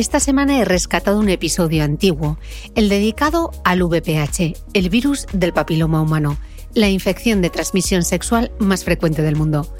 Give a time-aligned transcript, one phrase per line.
[0.00, 2.38] Esta semana he rescatado un episodio antiguo,
[2.74, 6.38] el dedicado al VPH, el virus del papiloma humano,
[6.72, 9.70] la infección de transmisión sexual más frecuente del mundo.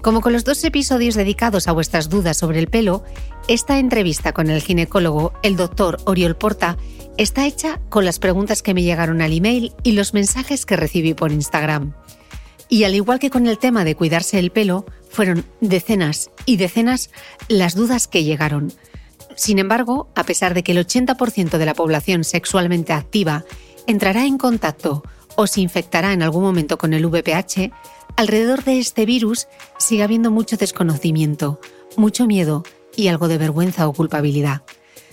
[0.00, 3.02] Como con los dos episodios dedicados a vuestras dudas sobre el pelo,
[3.48, 6.78] esta entrevista con el ginecólogo, el doctor Oriol Porta,
[7.16, 11.14] está hecha con las preguntas que me llegaron al email y los mensajes que recibí
[11.14, 11.94] por Instagram.
[12.68, 17.10] Y al igual que con el tema de cuidarse el pelo, fueron decenas y decenas
[17.48, 18.72] las dudas que llegaron.
[19.36, 23.44] Sin embargo, a pesar de que el 80% de la población sexualmente activa
[23.86, 25.02] entrará en contacto
[25.36, 27.72] o se infectará en algún momento con el VPH,
[28.16, 31.60] alrededor de este virus sigue habiendo mucho desconocimiento,
[31.96, 32.62] mucho miedo
[32.96, 34.62] y algo de vergüenza o culpabilidad.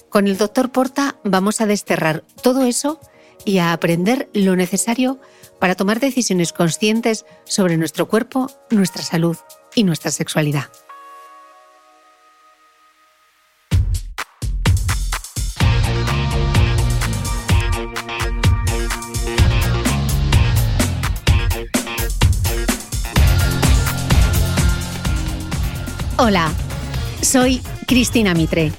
[0.10, 3.00] Con el doctor Porta vamos a desterrar todo eso
[3.46, 5.20] y a aprender lo necesario
[5.60, 9.38] para tomar decisiones conscientes sobre nuestro cuerpo, nuestra salud
[9.74, 10.66] y nuestra sexualidad.
[26.24, 26.52] Hola,
[27.24, 28.72] soy Cristina Mitre,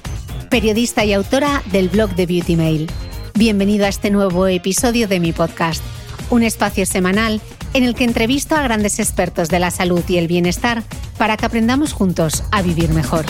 [0.49, 2.89] periodista y autora del blog de Beauty Mail.
[3.33, 5.83] Bienvenido a este nuevo episodio de mi podcast,
[6.29, 7.41] un espacio semanal
[7.73, 10.83] en el que entrevisto a grandes expertos de la salud y el bienestar
[11.17, 13.25] para que aprendamos juntos a vivir mejor.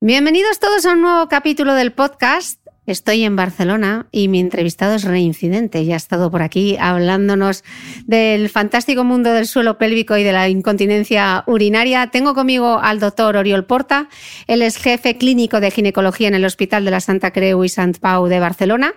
[0.00, 5.04] Bienvenidos todos a un nuevo capítulo del podcast Estoy en Barcelona y mi entrevistado es
[5.04, 7.62] reincidente y ha estado por aquí hablándonos
[8.06, 12.06] del fantástico mundo del suelo pélvico y de la incontinencia urinaria.
[12.06, 14.08] Tengo conmigo al doctor Oriol Porta.
[14.46, 17.98] Él es jefe clínico de ginecología en el Hospital de la Santa Creu y Sant
[17.98, 18.94] Pau de Barcelona.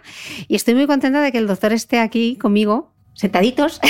[0.48, 3.82] Y estoy muy contenta de que el doctor esté aquí conmigo, sentaditos,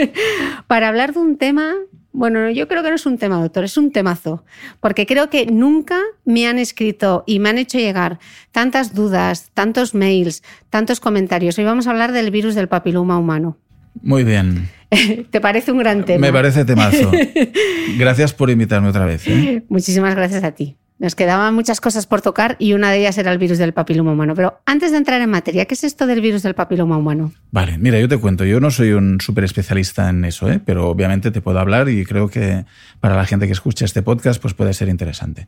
[0.68, 1.74] para hablar de un tema
[2.14, 4.44] bueno, yo creo que no es un tema, doctor, es un temazo,
[4.80, 8.20] porque creo que nunca me han escrito y me han hecho llegar
[8.52, 11.58] tantas dudas, tantos mails, tantos comentarios.
[11.58, 13.58] Hoy vamos a hablar del virus del papiloma humano.
[14.00, 14.70] Muy bien.
[15.30, 16.20] ¿Te parece un gran tema?
[16.20, 17.10] Me parece temazo.
[17.98, 19.26] Gracias por invitarme otra vez.
[19.26, 19.64] ¿eh?
[19.68, 20.76] Muchísimas gracias a ti.
[21.04, 24.12] Nos quedaban muchas cosas por tocar y una de ellas era el virus del papiloma
[24.12, 24.34] humano.
[24.34, 27.30] Pero antes de entrar en materia, ¿qué es esto del virus del papiloma humano?
[27.50, 30.62] Vale, mira, yo te cuento, yo no soy un súper especialista en eso, ¿eh?
[30.64, 32.64] pero obviamente te puedo hablar y creo que
[33.00, 35.46] para la gente que escucha este podcast pues puede ser interesante.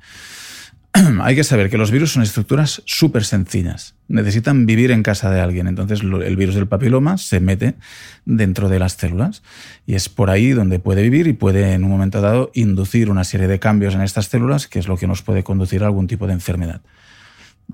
[1.23, 3.95] hay que saber que los virus son estructuras súper sencillas.
[4.09, 5.67] Necesitan vivir en casa de alguien.
[5.67, 7.75] Entonces el virus del papiloma se mete
[8.25, 9.43] dentro de las células
[9.87, 13.25] y es por ahí donde puede vivir y puede en un momento dado inducir una
[13.25, 16.07] serie de cambios en estas células que es lo que nos puede conducir a algún
[16.07, 16.81] tipo de enfermedad.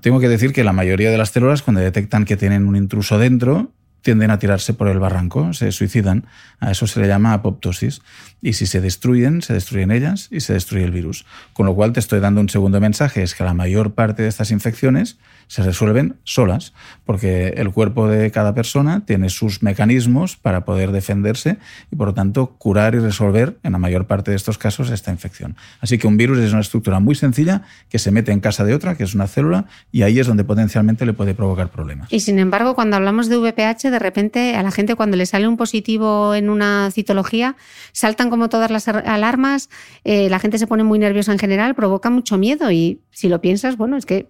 [0.01, 3.19] Tengo que decir que la mayoría de las células cuando detectan que tienen un intruso
[3.19, 3.71] dentro
[4.03, 6.25] tienden a tirarse por el barranco, se suicidan.
[6.59, 8.01] A eso se le llama apoptosis.
[8.41, 11.25] Y si se destruyen, se destruyen ellas y se destruye el virus.
[11.53, 14.27] Con lo cual te estoy dando un segundo mensaje, es que la mayor parte de
[14.27, 16.73] estas infecciones se resuelven solas,
[17.05, 21.57] porque el cuerpo de cada persona tiene sus mecanismos para poder defenderse
[21.91, 25.11] y por lo tanto curar y resolver en la mayor parte de estos casos esta
[25.11, 25.55] infección.
[25.79, 28.73] Así que un virus es una estructura muy sencilla que se mete en casa de
[28.73, 32.11] otra, que es una célula, y ahí es donde potencialmente le puede provocar problemas.
[32.11, 35.47] Y sin embargo, cuando hablamos de VPH, de repente a la gente cuando le sale
[35.47, 37.55] un positivo en una citología,
[37.93, 39.69] saltan como todas las alarmas,
[40.03, 43.39] eh, la gente se pone muy nerviosa en general, provoca mucho miedo y si lo
[43.39, 44.27] piensas, bueno, es que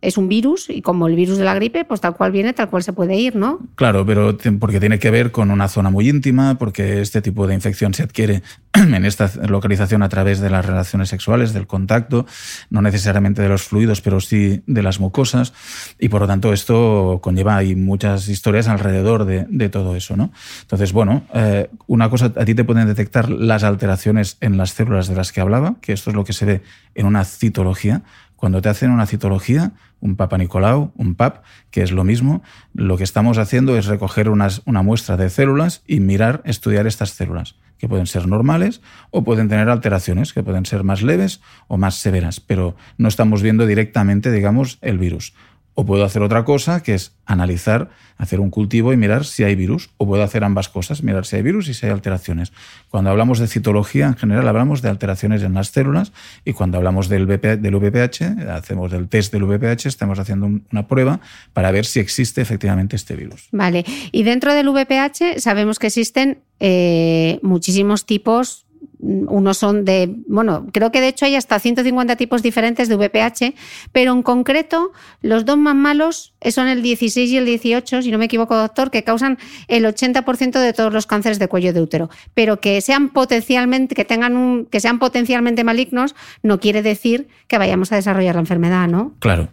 [0.00, 2.70] es un virus y como el virus de la gripe, pues tal cual viene, tal
[2.70, 3.60] cual se puede ir, ¿no?
[3.74, 7.54] Claro, pero porque tiene que ver con una zona muy íntima, porque este tipo de
[7.54, 12.26] infección se adquiere en esta localización a través de las relaciones sexuales, del contacto,
[12.70, 15.52] no necesariamente de los fluidos, pero sí de las mucosas,
[15.98, 20.32] y por lo tanto esto conlleva hay muchas historias alrededor de, todo eso, ¿no?
[20.62, 25.08] Entonces, bueno, eh, una cosa, a ti te pueden detectar las alteraciones en las células
[25.08, 26.62] de las que hablaba, que esto es lo que se ve
[26.94, 28.02] en una citología,
[28.42, 32.42] cuando te hacen una citología, un Papa Nicolau, un PAP, que es lo mismo,
[32.74, 37.54] lo que estamos haciendo es recoger una muestra de células y mirar, estudiar estas células,
[37.78, 38.80] que pueden ser normales
[39.12, 43.42] o pueden tener alteraciones, que pueden ser más leves o más severas, pero no estamos
[43.42, 45.34] viendo directamente, digamos, el virus.
[45.74, 49.54] O puedo hacer otra cosa, que es analizar, hacer un cultivo y mirar si hay
[49.54, 49.90] virus.
[49.96, 52.52] O puedo hacer ambas cosas, mirar si hay virus y si hay alteraciones.
[52.90, 56.12] Cuando hablamos de citología, en general hablamos de alteraciones en las células
[56.44, 61.20] y cuando hablamos del, del VPH, hacemos del test del VPH, estamos haciendo una prueba
[61.52, 63.48] para ver si existe efectivamente este virus.
[63.52, 68.66] Vale, y dentro del VPH sabemos que existen eh, muchísimos tipos
[69.02, 73.54] unos son de, bueno, creo que de hecho hay hasta 150 tipos diferentes de VPH,
[73.90, 78.18] pero en concreto los dos más malos son el 16 y el 18, si no
[78.18, 82.10] me equivoco, doctor, que causan el 80% de todos los cánceres de cuello de útero.
[82.34, 87.58] Pero que sean potencialmente, que tengan un, que sean potencialmente malignos, no quiere decir que
[87.58, 89.14] vayamos a desarrollar la enfermedad, ¿no?
[89.18, 89.48] Claro.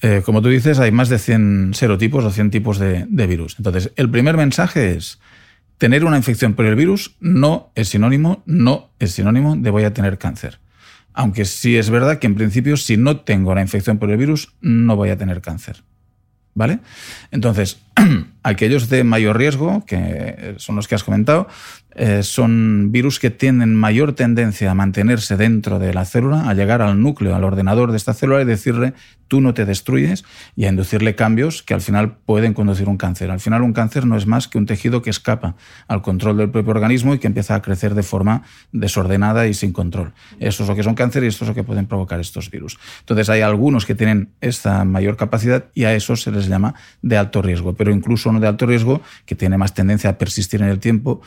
[0.00, 3.56] Eh, como tú dices, hay más de 100 serotipos o 100 tipos de virus.
[3.58, 5.18] Entonces, el primer mensaje es
[5.78, 9.94] tener una infección por el virus no es sinónimo, no es sinónimo de voy a
[9.94, 10.60] tener cáncer.
[11.12, 14.54] Aunque sí es verdad que en principio si no tengo la infección por el virus
[14.60, 15.82] no voy a tener cáncer.
[16.54, 16.78] ¿Vale?
[17.32, 17.80] Entonces,
[18.42, 21.48] aquellos de mayor riesgo, que son los que has comentado,
[21.96, 26.82] eh, son virus que tienen mayor tendencia a mantenerse dentro de la célula, a llegar
[26.82, 28.94] al núcleo, al ordenador de esta célula y decirle,
[29.28, 30.24] tú no te destruyes,
[30.56, 33.30] y a inducirle cambios que al final pueden conducir un cáncer.
[33.30, 35.54] Al final un cáncer no es más que un tejido que escapa
[35.86, 38.42] al control del propio organismo y que empieza a crecer de forma
[38.72, 40.12] desordenada y sin control.
[40.40, 42.78] Eso es lo que son cáncer y esto es lo que pueden provocar estos virus.
[43.00, 47.16] Entonces hay algunos que tienen esta mayor capacidad y a eso se les llama de
[47.16, 50.78] alto riesgo, incluso uno de alto riesgo que tiene más tendencia a persistir en el
[50.78, 51.20] tiempo,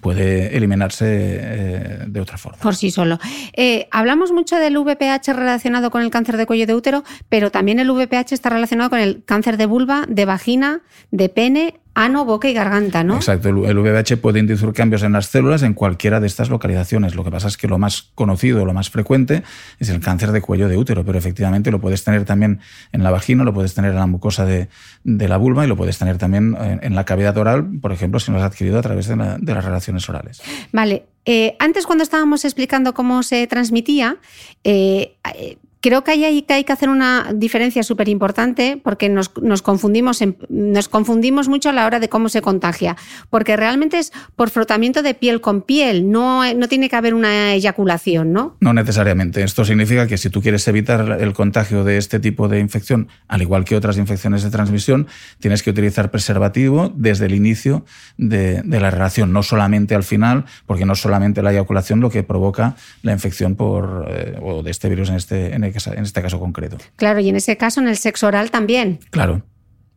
[0.00, 2.58] puede eliminarse eh, de otra forma.
[2.58, 3.18] Por sí solo.
[3.52, 7.78] Eh, hablamos mucho del VPH relacionado con el cáncer de cuello de útero, pero también
[7.80, 10.80] el VPH está relacionado con el cáncer de vulva, de vagina,
[11.10, 13.16] de pene ano, boca y garganta, ¿no?
[13.16, 13.48] Exacto.
[13.48, 17.14] El VIH puede inducir cambios en las células en cualquiera de estas localizaciones.
[17.14, 19.42] Lo que pasa es que lo más conocido, lo más frecuente,
[19.78, 22.60] es el cáncer de cuello de útero, pero efectivamente lo puedes tener también
[22.92, 24.68] en la vagina, lo puedes tener en la mucosa de,
[25.04, 28.38] la vulva y lo puedes tener también en, la cavidad oral, por ejemplo, si lo
[28.38, 30.42] has adquirido a través de, las relaciones orales.
[30.72, 31.04] Vale.
[31.24, 34.16] Eh, antes, cuando estábamos explicando cómo se transmitía,
[34.64, 39.30] eh, eh Creo que hay, que hacer una diferencia súper importante porque nos,
[39.62, 42.98] confundimos nos confundimos mucho a la hora de cómo se contagia,
[43.30, 48.30] porque realmente es por frotamiento de piel con piel, no, tiene que haber una eyaculación,
[48.30, 48.58] ¿no?
[48.60, 49.42] No necesariamente.
[49.42, 53.40] Esto significa que si tú quieres evitar el contagio de este tipo de infección, al
[53.40, 55.06] igual que otras infecciones de transmisión,
[55.38, 57.86] tienes que utilizar preservativo desde el inicio
[58.18, 62.76] de, la relación, no solamente al final, porque no solamente la eyaculación lo que provoca
[63.02, 66.78] la infección por, eh, o de este virus en este, en en este caso concreto.
[66.96, 69.00] Claro, y en ese caso en el sexo oral también.
[69.10, 69.42] Claro.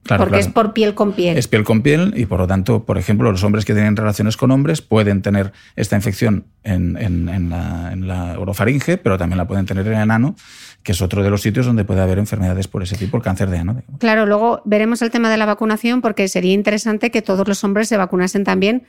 [0.04, 1.38] Claro, Porque es por piel con piel.
[1.38, 4.36] Es piel con piel y por lo tanto, por ejemplo, los hombres que tienen relaciones
[4.36, 9.94] con hombres pueden tener esta infección en, la, orofaringe, pero también la pueden tener en
[9.94, 10.36] el ano,
[10.84, 13.50] que es otro de los sitios donde puede haber enfermedades por ese tipo, el cáncer
[13.50, 13.82] de ano.
[14.00, 17.88] Claro, luego veremos el tema de la vacunación porque sería interesante que todos los hombres
[17.88, 18.84] se vacunasen también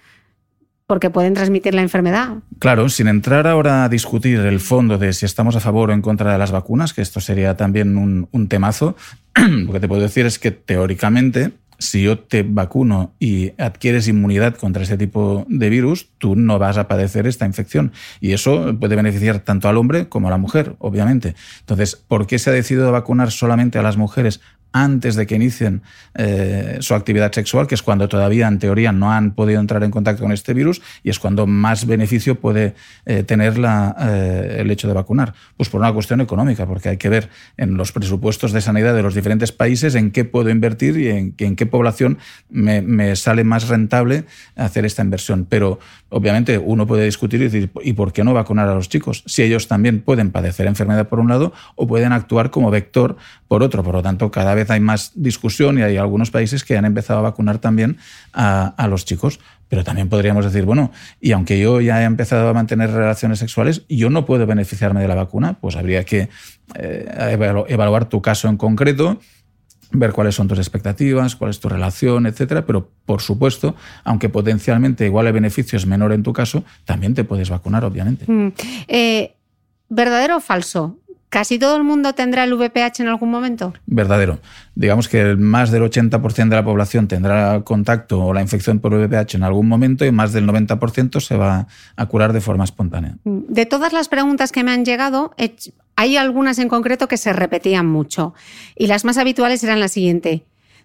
[0.86, 2.38] porque pueden transmitir la enfermedad.
[2.58, 6.02] Claro, sin entrar ahora a discutir el fondo de si estamos a favor o en
[6.02, 8.96] contra de las vacunas, que esto sería también un, temazo,
[9.34, 14.56] lo que te puedo decir es que teóricamente si yo te vacuno y adquieres inmunidad
[14.56, 17.92] contra este tipo de virus, tú no vas a padecer esta infección.
[18.20, 21.34] Y eso puede beneficiar tanto al hombre como a la mujer, obviamente.
[21.60, 24.40] Entonces, ¿por qué se ha decidido vacunar solamente a las mujeres
[24.74, 25.82] antes de que inicien
[26.16, 29.92] eh, su actividad sexual, que es cuando todavía en teoría no han podido entrar en
[29.92, 32.74] contacto con este virus y es cuando más beneficio puede
[33.06, 35.32] eh, tener la, eh, el hecho de vacunar.
[35.56, 39.02] Pues por una cuestión económica, porque hay que ver en los presupuestos de sanidad de
[39.02, 42.18] los diferentes países en qué puedo invertir y en, qué población
[42.50, 44.24] me, me, sale más rentable
[44.56, 45.46] hacer esta inversión.
[45.48, 45.78] Pero
[46.08, 49.22] obviamente uno puede discutir y decir, ¿y por qué no vacunar a los chicos?
[49.26, 53.16] Si ellos también pueden padecer enfermedad por un lado o pueden actuar como vector
[53.46, 53.84] por otro.
[53.84, 57.20] Por lo tanto, cada vez hay más discusión y hay algunos países que han empezado
[57.20, 57.98] a vacunar también
[58.32, 59.40] a, los chicos.
[59.68, 63.82] Pero también podríamos decir, bueno, y aunque yo ya he empezado a mantener relaciones sexuales,
[63.88, 66.28] yo no puedo beneficiarme de la vacuna, pues habría que
[66.74, 69.18] eh, evaluar tu caso en concreto,
[69.90, 72.66] ver cuáles son tus expectativas, cuál es tu relación, etcétera.
[72.66, 77.24] Pero, por supuesto, aunque potencialmente igual el beneficio es menor en tu caso, también te
[77.24, 78.30] puedes vacunar, obviamente.
[78.30, 78.52] Mm.
[78.86, 79.34] Eh,
[79.88, 80.98] ¿Verdadero o falso?
[81.34, 83.74] ¿Casi todo el mundo tendrá el VPH en algún momento?
[83.86, 84.38] Verdadero.
[84.76, 89.34] Digamos que más del 80% de la población tendrá contacto o la infección por VPH
[89.34, 93.16] en algún momento y más del 90% se va a curar de forma espontánea.
[93.24, 95.34] De todas las preguntas que me han llegado,
[95.96, 98.32] hay algunas en concreto que se repetían mucho.
[98.76, 100.42] Y las más habituales eran las siguientes.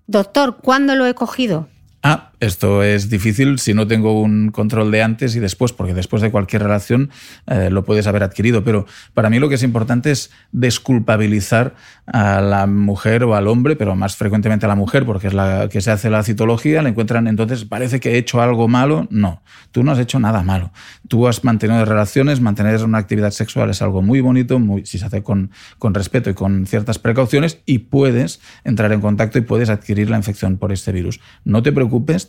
[0.08, 1.70] Doctor, ¿cuándo lo he cogido?
[2.01, 6.22] Ah, Esto es difícil si no tengo un control de antes y después, porque después
[6.22, 7.10] de cualquier relación
[7.48, 8.63] eh, lo puedes haber adquirido.
[8.63, 13.75] Pero para mí lo que es importante es desculpabilizar a la mujer o al hombre,
[13.75, 16.89] pero más frecuentemente a la mujer, porque es la que se hace la citología, le
[16.89, 19.08] encuentran entonces, parece que he hecho algo malo.
[19.10, 19.41] No,
[19.72, 20.72] tú no has hecho nada malo.
[21.08, 25.05] Tú has mantenido relaciones, mantener una actividad sexual es algo muy bonito, muy, si se
[25.05, 29.69] hace con, con respeto y con ciertas precauciones, y puedes entrar en contacto y puedes
[29.69, 31.19] adquirir la infección por este virus.
[31.43, 32.28] No te preocupes,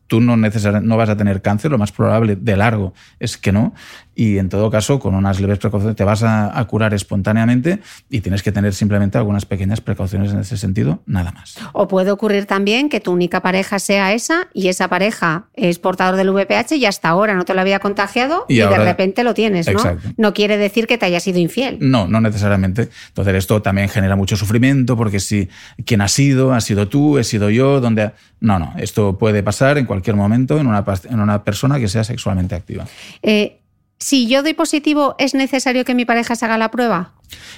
[0.11, 3.73] tú no, no vas a tener cáncer, lo más probable de largo es que no,
[4.13, 8.43] y en todo caso, con unas leves precauciones te vas a, curar espontáneamente y tienes
[8.43, 11.55] que tener simplemente algunas pequeñas precauciones en ese sentido, nada más.
[11.71, 16.17] O puede ocurrir también que tu única pareja sea esa y esa pareja es portador
[16.17, 19.67] del VPH y hasta ahora no te lo había contagiado y, de repente lo tienes,
[19.71, 19.81] ¿no?
[20.17, 21.77] No quiere decir que te haya sido infiel.
[21.79, 22.89] No, no necesariamente.
[23.07, 25.47] Entonces esto también genera mucho sufrimiento porque si
[25.85, 28.11] quien ha sido, ha sido tú, he sido yo, donde...
[28.41, 32.03] No, no, esto puede pasar en cualquier momento en una, en una persona que sea
[32.03, 32.85] sexualmente activa.
[33.21, 33.59] Eh,
[33.97, 37.13] si yo doy positivo, ¿es necesario que mi pareja se haga la prueba?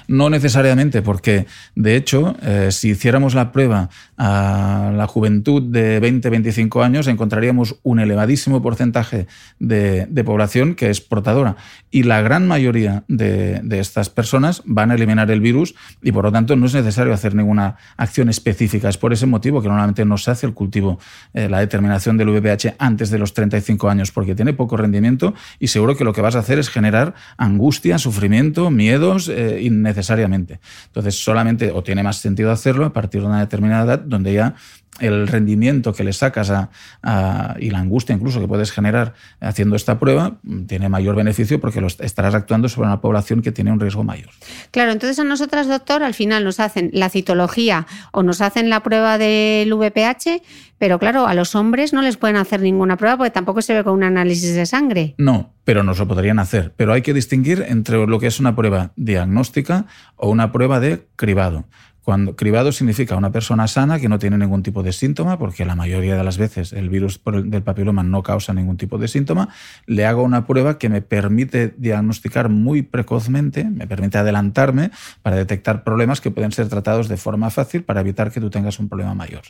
[0.07, 6.83] No necesariamente, porque de hecho, eh, si hiciéramos la prueba a la juventud de 20-25
[6.83, 9.27] años, encontraríamos un elevadísimo porcentaje
[9.59, 11.57] de, población que es portadora.
[11.91, 16.31] Y la gran mayoría de, estas personas van a eliminar el virus y por lo
[16.31, 18.87] tanto no es necesario hacer ninguna acción específica.
[18.87, 20.99] Es por ese motivo que normalmente no se hace el cultivo,
[21.33, 25.67] eh, la determinación del VPH antes de los 35 años, porque tiene poco rendimiento y
[25.67, 29.29] seguro que lo que vas a hacer es generar angustia, sufrimiento, miedos.
[29.29, 30.59] Eh, innecesariamente.
[30.87, 34.55] Entonces, solamente o tiene más sentido hacerlo a partir de una determinada edad donde ya
[34.99, 39.99] el rendimiento que le sacas a, y la angustia incluso que puedes generar haciendo esta
[39.99, 44.03] prueba tiene mayor beneficio porque lo estarás actuando sobre una población que tiene un riesgo
[44.03, 44.29] mayor.
[44.71, 48.83] Claro, entonces a nosotras, doctor, al final nos hacen la citología o nos hacen la
[48.83, 50.43] prueba del VPH,
[50.83, 53.85] pero claro, a los hombres no les pueden hacer ninguna prueba porque tampoco se ve
[53.85, 55.15] con un análisis de sangre.
[55.17, 56.73] No, pero nos lo podrían hacer.
[56.75, 59.85] Pero hay que distinguir entre lo que es una prueba diagnóstica
[60.17, 61.63] o una prueba de cribado.
[62.03, 65.75] Cuando cribado significa una persona sana que no tiene ningún tipo de síntoma, porque la
[65.75, 69.49] mayoría de las veces el virus del papiloma no causa ningún tipo de síntoma,
[69.85, 74.91] le hago una prueba que me permite diagnosticar muy precozmente, me permite adelantarme
[75.21, 78.79] para detectar problemas que pueden ser tratados de forma fácil para evitar que tú tengas
[78.79, 79.43] un problema mayor.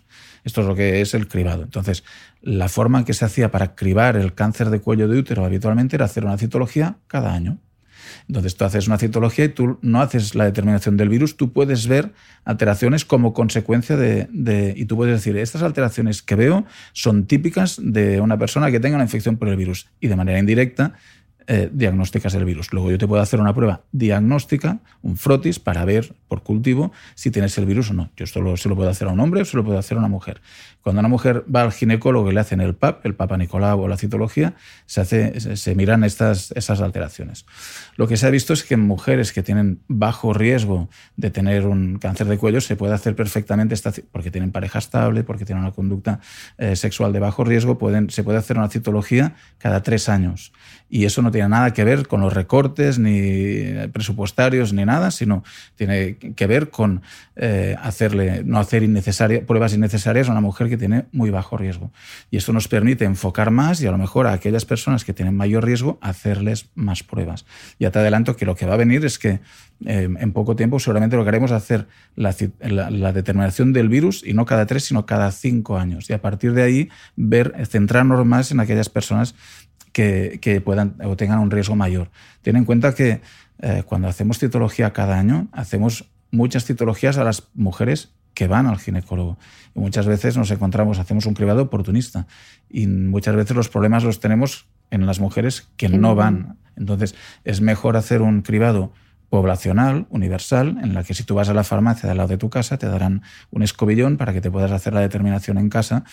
[0.44, 1.64] Esto es lo que es el cribado.
[1.64, 2.04] Entonces,
[2.42, 5.96] la forma en que se hacía para cribar el cáncer de cuello de útero habitualmente
[5.96, 7.58] era hacer una citología cada año.
[8.28, 11.88] Entonces tú haces una citología y tú no haces la determinación del virus, tú puedes
[11.88, 12.14] ver
[12.46, 18.22] alteraciones como consecuencia de, y tú puedes decir, estas alteraciones que veo son típicas de
[18.22, 19.88] una persona que tenga una infección por el virus.
[20.00, 20.94] Y de manera indirecta
[21.48, 22.72] eh, diagnósticas el virus.
[22.74, 27.32] Luego yo te puedo hacer una prueba diagnóstica, un frotis, para ver por cultivo si
[27.32, 28.10] tienes el virus o no.
[28.16, 30.00] Yo esto se lo puedo hacer a un hombre o se lo puedo hacer a
[30.00, 30.42] una mujer.
[30.82, 33.88] Cuando una mujer va al ginecólogo y le hacen el PAP, el Papa Nicolau o
[33.88, 37.46] la citología, se, hace, se miran estas, esas alteraciones.
[37.96, 41.68] Lo que se ha visto es que en mujeres que tienen bajo riesgo de tener
[41.68, 45.64] un cáncer de cuello se puede hacer perfectamente, esta, porque tienen pareja estable, porque tienen
[45.64, 46.20] una conducta
[46.58, 47.78] eh, sexual de bajo riesgo,
[48.10, 50.52] se puede hacer una citología cada tres años.
[50.94, 55.44] Y eso no tiene nada que ver con los recortes ni presupuestarios ni nada, sino
[55.76, 57.02] tiene que ver con
[57.36, 58.84] eh, hacerle, no hacer
[59.48, 61.92] pruebas innecesarias a una mujer que tiene muy bajo riesgo.
[62.30, 65.36] Y esto nos permite enfocar más y a lo mejor a aquellas personas que tienen
[65.36, 67.48] mayor riesgo hacerles más pruebas.
[67.80, 69.40] Ya te adelanto que lo que va a venir es que
[69.86, 72.32] eh, en poco tiempo seguramente lo que haremos es hacer la,
[73.12, 76.10] determinación del virus y no cada tres, sino cada cinco años.
[76.10, 79.34] Y a partir de ahí ver, centrarnos más en aquellas personas
[79.94, 82.10] que, puedan o tengan un riesgo mayor.
[82.42, 83.22] Ten en cuenta que
[83.60, 88.80] eh, cuando hacemos citología cada año, hacemos muchas citologías a las mujeres que van al
[88.80, 89.38] ginecólogo.
[89.76, 92.28] Y muchas veces nos encontramos, hacemos un cribado oportunista
[92.70, 96.58] y muchas veces los problemas los tenemos en las mujeres que no van.
[96.76, 98.92] Entonces, es mejor hacer un cribado
[99.34, 102.38] poblacional, universal, en la que si tú vas a la farmacia de al lado de
[102.38, 106.04] tu casa, te darán un escobillón para que te puedas hacer la determinación en casa.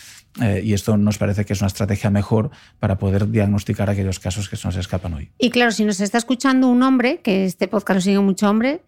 [0.40, 4.48] Eh, y esto nos parece que es una estrategia mejor para poder diagnosticar aquellos casos
[4.48, 5.28] que se nos escapan hoy.
[5.38, 8.80] Y claro, si nos está escuchando un hombre, que este podcast lo sigue mucho hombre,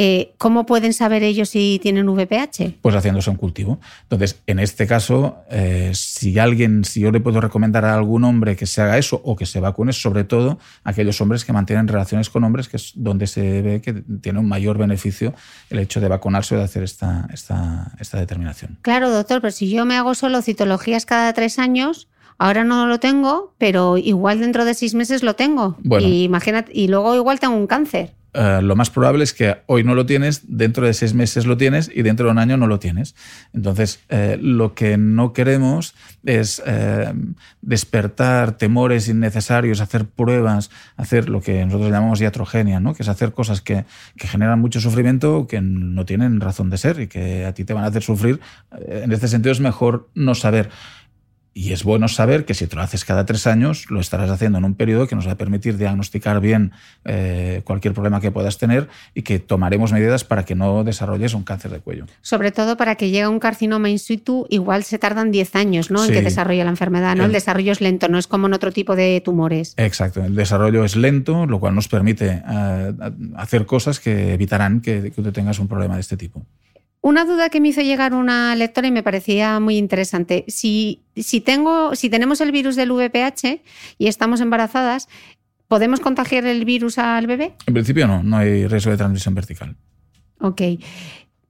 [0.00, 2.78] eh, ¿cómo pueden saber ellos si tienen VPH?
[2.82, 3.80] Pues haciéndose un cultivo.
[4.02, 8.54] Entonces, en este caso, eh, si alguien, si yo le puedo recomendar a algún hombre
[8.54, 12.30] que se haga eso o que se vacune, sobre todo aquellos hombres que mantienen relaciones
[12.30, 15.34] con hombres, que es donde se ve que tiene un mayor beneficio
[15.70, 18.78] el hecho de vacunarse o de hacer esta, esta, esta determinación.
[18.82, 22.08] Claro, doctor, pero si yo me hago solo citologías cada tres años,
[22.40, 25.76] Ahora no lo tengo, pero igual dentro de seis meses lo tengo.
[25.98, 28.14] Y, imagínate, y luego igual tengo un cáncer.
[28.34, 31.56] Eh, lo más probable es que hoy no lo tienes, dentro de seis meses lo
[31.56, 33.14] tienes y dentro de un año no lo tienes.
[33.54, 35.94] Entonces, eh, lo que no queremos
[36.24, 37.12] es eh,
[37.62, 42.94] despertar temores innecesarios, hacer pruebas, hacer lo que nosotros llamamos iatrogenia, ¿no?
[42.94, 43.84] que es hacer cosas que,
[44.16, 47.84] generan mucho sufrimiento que no tienen razón de ser y que a ti te van
[47.84, 48.40] a hacer sufrir.
[48.86, 50.68] En este sentido es mejor no saber.
[51.54, 54.58] Y es bueno saber que si te lo haces cada tres años, lo estarás haciendo
[54.58, 56.72] en un periodo que nos va a permitir diagnosticar bien
[57.04, 61.42] eh, cualquier problema que puedas tener y que tomaremos medidas para que no desarrolles un
[61.42, 62.06] cáncer de cuello.
[62.22, 66.04] Sobre todo para que llegue un carcinoma in situ, igual se tardan 10 años ¿no?
[66.04, 67.16] en que desarrolle la enfermedad.
[67.16, 67.24] ¿no?
[67.24, 69.74] El, el desarrollo es lento, no es como en otro tipo de tumores.
[69.76, 75.10] Exacto, el desarrollo es lento, lo cual nos permite uh, hacer cosas que evitarán que,
[75.10, 76.46] que tú tengas un problema de este tipo.
[77.00, 80.44] Una duda que me hizo llegar una lectora y me parecía muy interesante.
[80.48, 83.62] Si, si, tengo, si tenemos el virus del VPH
[83.98, 85.08] y estamos embarazadas,
[85.68, 87.54] ¿podemos contagiar el virus al bebé?
[87.66, 89.76] En principio no, no hay riesgo de transmisión vertical.
[90.40, 90.62] Ok.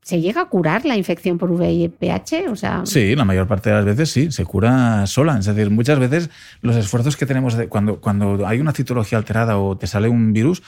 [0.08, 2.48] ¿Se llega a curar la infección por VIH?
[2.48, 2.80] O sea...
[2.86, 5.36] Sí, la mayor parte de las veces sí, se cura sola.
[5.36, 6.30] Es decir, muchas veces
[6.62, 10.32] los esfuerzos que tenemos de, cuando, cuando hay una citología alterada o te sale un
[10.32, 10.62] virus,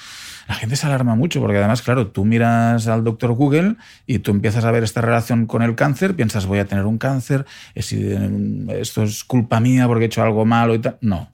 [0.47, 4.31] la gente se alarma mucho porque además, claro, tú miras al doctor Google y tú
[4.31, 9.03] empiezas a ver esta relación con el cáncer, piensas voy a tener un cáncer, esto
[9.05, 10.99] es culpa mía porque he hecho algo malo y tal.
[11.01, 11.31] No,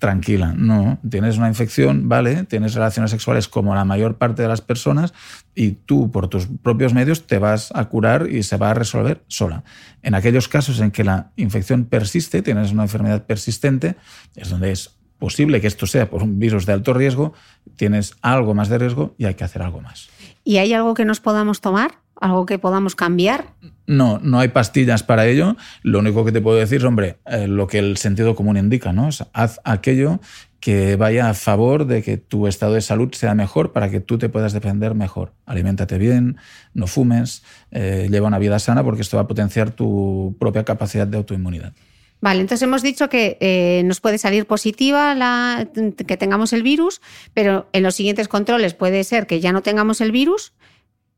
[0.00, 4.62] tranquila, no, tienes una infección, vale, tienes relaciones sexuales como la mayor parte de las
[4.62, 5.12] personas
[5.54, 9.22] y tú por tus propios medios te vas a curar y se va a resolver
[9.28, 9.62] sola.
[10.02, 13.96] En aquellos casos en que la infección persiste, tienes una enfermedad persistente,
[14.34, 17.34] es donde es posible que esto sea por un virus de alto riesgo,
[17.76, 20.08] tienes algo más de riesgo y hay que hacer algo más.
[20.44, 22.00] ¿Y hay algo que nos podamos tomar?
[22.20, 23.46] ¿Algo que podamos cambiar?
[23.86, 25.56] No, no hay pastillas para ello.
[25.82, 28.92] Lo único que te puedo decir es, hombre, eh, lo que el sentido común indica,
[28.92, 29.08] ¿no?
[29.32, 30.20] haz aquello
[30.60, 34.18] que vaya a favor de que tu estado de salud sea mejor para que tú
[34.18, 35.32] te puedas defender mejor.
[35.46, 36.36] Aliméntate bien,
[36.74, 41.06] no fumes, eh, lleva una vida sana porque esto va a potenciar tu propia capacidad
[41.06, 41.72] de autoinmunidad.
[42.20, 45.66] Vale, entonces hemos dicho que eh, nos puede salir positiva la,
[46.06, 47.00] que tengamos el virus,
[47.32, 50.52] pero en los siguientes controles puede ser que ya no tengamos el virus.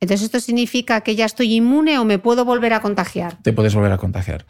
[0.02, 3.40] Entonces, ¿esto significa que ya estoy inmune o me puedo volver a contagiar?
[3.40, 4.44] Te puedes volver a contagiar,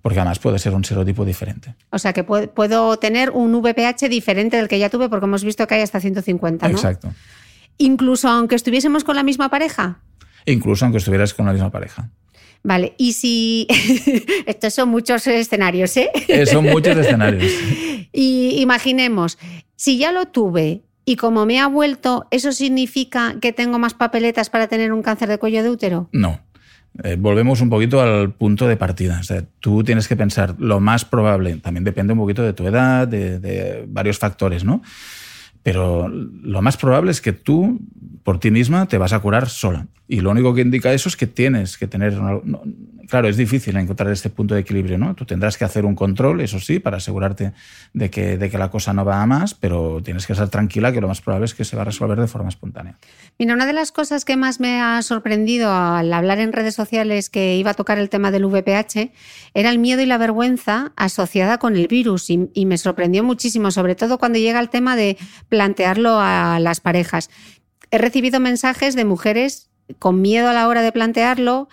[0.00, 1.74] porque además puede ser un serotipo diferente.
[1.90, 5.66] O sea, que puedo, tener un VPH diferente del que ya tuve, porque hemos visto
[5.66, 6.74] que hay hasta 150, ¿no?
[6.74, 7.12] Exacto.
[7.76, 10.00] Incluso aunque estuviésemos con la misma pareja.
[10.46, 12.08] Incluso aunque estuvieras con la misma pareja.
[12.62, 13.66] Vale, y si.
[14.46, 16.10] Estos son muchos escenarios, ¿eh?
[16.28, 16.46] ¿eh?
[16.46, 17.52] Son muchos escenarios.
[18.10, 19.36] y imaginemos,
[19.76, 24.50] si ya lo tuve y como me ha vuelto, ¿eso significa que tengo más papeletas
[24.50, 26.08] para tener un cáncer de cuello de útero?
[26.12, 26.40] No.
[27.02, 29.20] Eh, volvemos un poquito al punto de partida.
[29.60, 33.84] Tú tienes que pensar lo más probable, también depende un poquito de tu edad, de
[33.88, 34.80] varios factores, ¿no?
[35.64, 37.80] Pero lo más probable es que tú,
[38.22, 39.86] por ti misma, te vas a curar sola.
[40.06, 42.14] Y lo único que indica eso es que tienes que tener...
[43.08, 45.14] Claro, es difícil encontrar este punto de equilibrio, ¿no?
[45.14, 47.52] Tú tendrás que hacer un control, eso sí, para asegurarte
[47.92, 50.90] de que, de que la cosa no va a más, pero tienes que estar tranquila
[50.92, 52.96] que lo más probable es que se va a resolver de forma espontánea.
[53.38, 57.28] Mira, una de las cosas que más me ha sorprendido al hablar en redes sociales
[57.28, 59.10] que iba a tocar el tema del VPH
[59.52, 63.94] era el miedo y la vergüenza asociada con el virus y me sorprendió muchísimo, sobre
[63.94, 67.30] todo cuando llega el tema de plantearlo a las parejas.
[67.90, 71.68] He recibido mensajes de mujeres con miedo a la hora de plantearlo,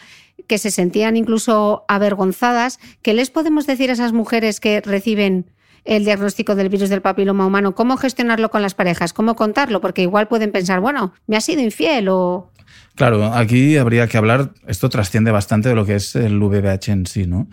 [0.48, 2.80] que se sentían incluso avergonzadas.
[3.02, 5.50] ¿Qué les podemos decir a esas mujeres que reciben
[5.86, 7.74] el diagnóstico del virus del papiloma humano?
[7.76, 9.14] ¿Cómo gestionarlo con las parejas?
[9.14, 9.82] ¿Cómo contarlo?
[9.82, 12.52] Porque igual pueden pensar, bueno, me ha sido infiel o...
[12.96, 17.06] Claro, aquí habría que hablar, esto trasciende bastante de lo que es el VBH en
[17.06, 17.48] sí, ¿no?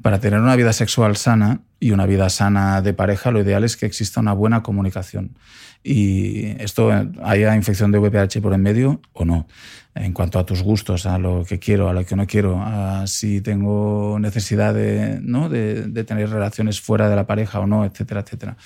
[0.00, 3.76] Para tener una vida sexual sana y una vida sana de pareja, lo ideal es
[3.76, 5.36] que exista una buena comunicación.
[5.82, 6.90] Y esto,
[7.22, 9.46] haya infección de VPH por en medio o no.
[9.94, 13.06] En cuanto a tus gustos, a lo que quiero, a lo que no quiero, a
[13.06, 15.48] si tengo necesidad de, ¿no?
[15.48, 18.56] de, de tener relaciones fuera de la pareja o no, etcétera, etcétera.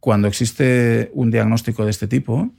[0.00, 2.52] Cuando existe un diagnóstico de este tipo,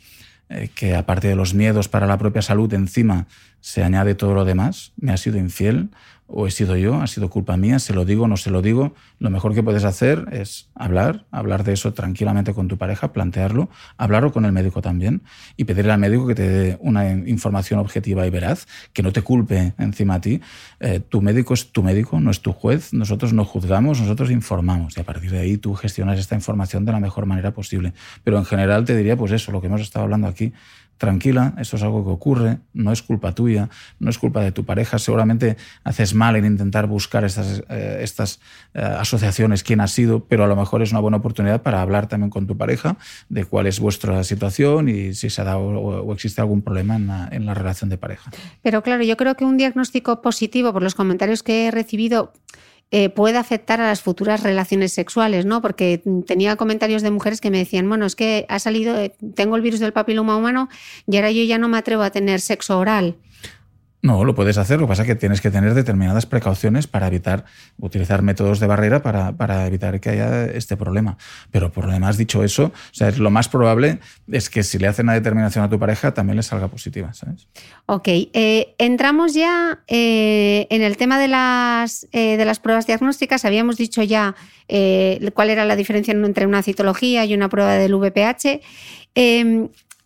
[0.51, 3.27] eh, que aparte de los miedos para la propia salud, encima
[3.59, 5.89] se añade todo lo demás, me ha sido infiel
[6.31, 8.93] o he sido yo, ha sido culpa mía, se lo digo, no se lo digo,
[9.17, 13.69] lo mejor que puedes hacer es hablar, hablar de eso tranquilamente con tu pareja, plantearlo,
[13.97, 15.23] hablarlo con el médico también
[15.57, 19.23] y pedirle al médico que te dé una información objetiva y veraz, que no te
[19.23, 20.39] culpe encima a ti.
[20.79, 24.97] Eh, tu médico es tu médico, no es tu juez, nosotros no juzgamos, nosotros informamos
[24.97, 27.93] y a partir de ahí tú gestionas esta información de la mejor manera posible.
[28.23, 30.53] Pero en general te diría pues eso, lo que hemos estado hablando aquí,
[30.99, 34.65] tranquila, esto es algo que ocurre, no es culpa tuya, no es culpa de tu
[34.65, 38.41] pareja, seguramente haces mal en intentar buscar estas, eh, estas
[38.73, 42.07] eh, asociaciones, quién ha sido, pero a lo mejor es una buena oportunidad para hablar
[42.07, 42.97] también con tu pareja
[43.29, 47.07] de cuál es vuestra situación y si se ha dado o, existe algún problema en
[47.07, 48.29] la, en la relación de pareja.
[48.61, 52.33] Pero claro, yo creo que un diagnóstico positivo, por los comentarios que he recibido,
[52.91, 55.61] eh, puede afectar a las futuras relaciones sexuales, ¿no?
[55.61, 59.55] Porque tenía comentarios de mujeres que me decían, bueno, es que ha salido, eh, tengo
[59.55, 60.69] el virus del papiloma humano
[61.05, 63.15] y ahora yo ya no me atrevo a tener sexo oral.
[64.01, 67.07] No, lo puedes hacer, lo que pasa es que tienes que tener determinadas precauciones para
[67.07, 67.43] evitar
[67.79, 71.17] utilizar métodos de barrera para, evitar que haya este problema.
[71.51, 73.99] Pero por lo demás, dicho eso, o sea, lo más probable
[74.31, 77.49] es que si le hacen una determinación a tu pareja también le salga positiva, ¿sabes?
[77.87, 83.43] Ok, eh, entramos ya eh, en el tema de las, eh, de las pruebas diagnósticas.
[83.43, 84.33] Habíamos dicho ya
[85.33, 88.61] cuál era la diferencia entre una citología y una prueba del VPH.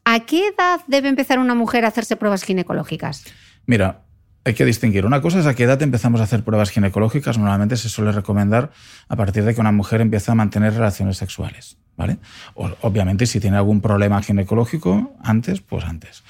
[0.05, 3.25] ¿A qué edad debe empezar una mujer a hacerse pruebas ginecológicas?
[3.65, 4.01] Mira,
[4.45, 5.05] hay que distinguir.
[5.05, 7.37] Una cosa es a qué edad empezamos a hacer pruebas ginecológicas.
[7.37, 8.71] Normalmente se suele recomendar
[9.07, 11.77] a partir de que una mujer empieza a mantener relaciones sexuales.
[11.95, 12.17] ¿vale?
[12.55, 16.23] obviamente, si tiene algún problema ginecológico antes, pues antes.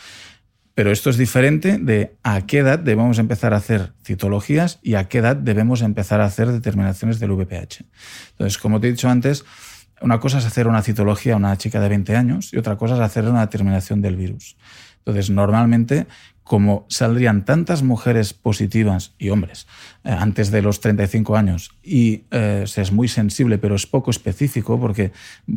[0.75, 5.07] Pero esto es diferente de a qué edad debemos empezar a hacer citologías y a
[5.07, 7.85] qué edad debemos empezar a hacer determinaciones del VPH.
[8.31, 9.45] Entonces, como te he dicho antes,
[10.01, 12.95] una cosa es hacer una citología a una chica de 20 años y otra cosa
[12.95, 14.57] es hacer una determinación del virus.
[14.97, 16.07] Entonces, normalmente
[16.43, 19.67] como saldrían tantas mujeres positivas y hombres
[20.03, 24.11] eh, antes de los 35 años y eh, se es muy sensible pero es poco
[24.11, 25.11] específico porque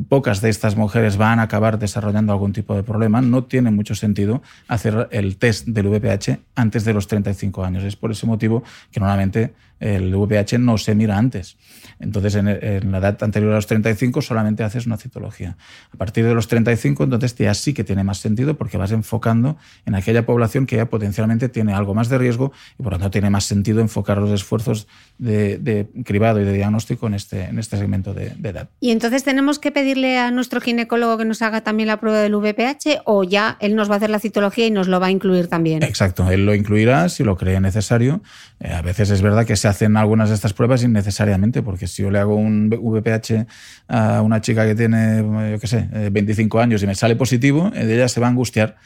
[0.09, 3.95] pocas de estas mujeres van a acabar desarrollando algún tipo de problema, no tiene mucho
[3.95, 7.85] sentido hacer el test del VPH antes de los 35 años.
[7.85, 11.57] Es por ese motivo que normalmente el VPH no se mira antes.
[11.99, 12.47] Entonces, en,
[12.93, 15.57] la edad anterior a los 35 solamente haces una citología.
[15.93, 19.57] A partir de los 35, entonces ya sí que tiene más sentido porque vas enfocando
[19.85, 23.11] en aquella población que ya potencialmente tiene algo más de riesgo y por lo tanto
[23.11, 24.87] tiene más sentido enfocar los esfuerzos
[25.19, 28.69] de, cribado y de diagnóstico en este, en este segmento de, de, edad.
[28.81, 32.35] Y entonces tenemos que pedirle a nuestro ginecólogo que nos haga también la prueba del
[32.35, 35.11] VPH o ya él nos va a hacer la citología y nos lo va a
[35.11, 35.83] incluir también.
[35.83, 38.23] Exacto, él lo incluirá si lo cree necesario.
[38.61, 42.03] Eh, a veces es verdad que se hacen algunas de estas pruebas innecesariamente, porque si
[42.03, 43.47] yo le hago un VPH
[43.89, 47.71] a una chica que tiene, yo qué sé, 25 eh, años y me sale positivo,
[47.75, 48.77] ella se va a angustiar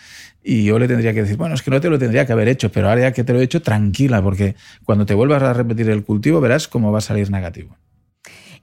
[0.43, 2.49] y yo le tendría que decir, bueno, es que no te lo tendría que haber
[2.49, 5.53] hecho, pero ahora ya que te lo he hecho, tranquila, porque cuando te vuelvas a
[5.53, 7.77] repetir el cultivo verás cómo va a salir negativo.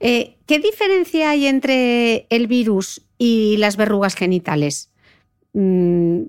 [0.00, 4.90] Eh, ¿Qué diferencia hay entre el virus y las verrugas genitales?
[5.52, 6.22] Mm,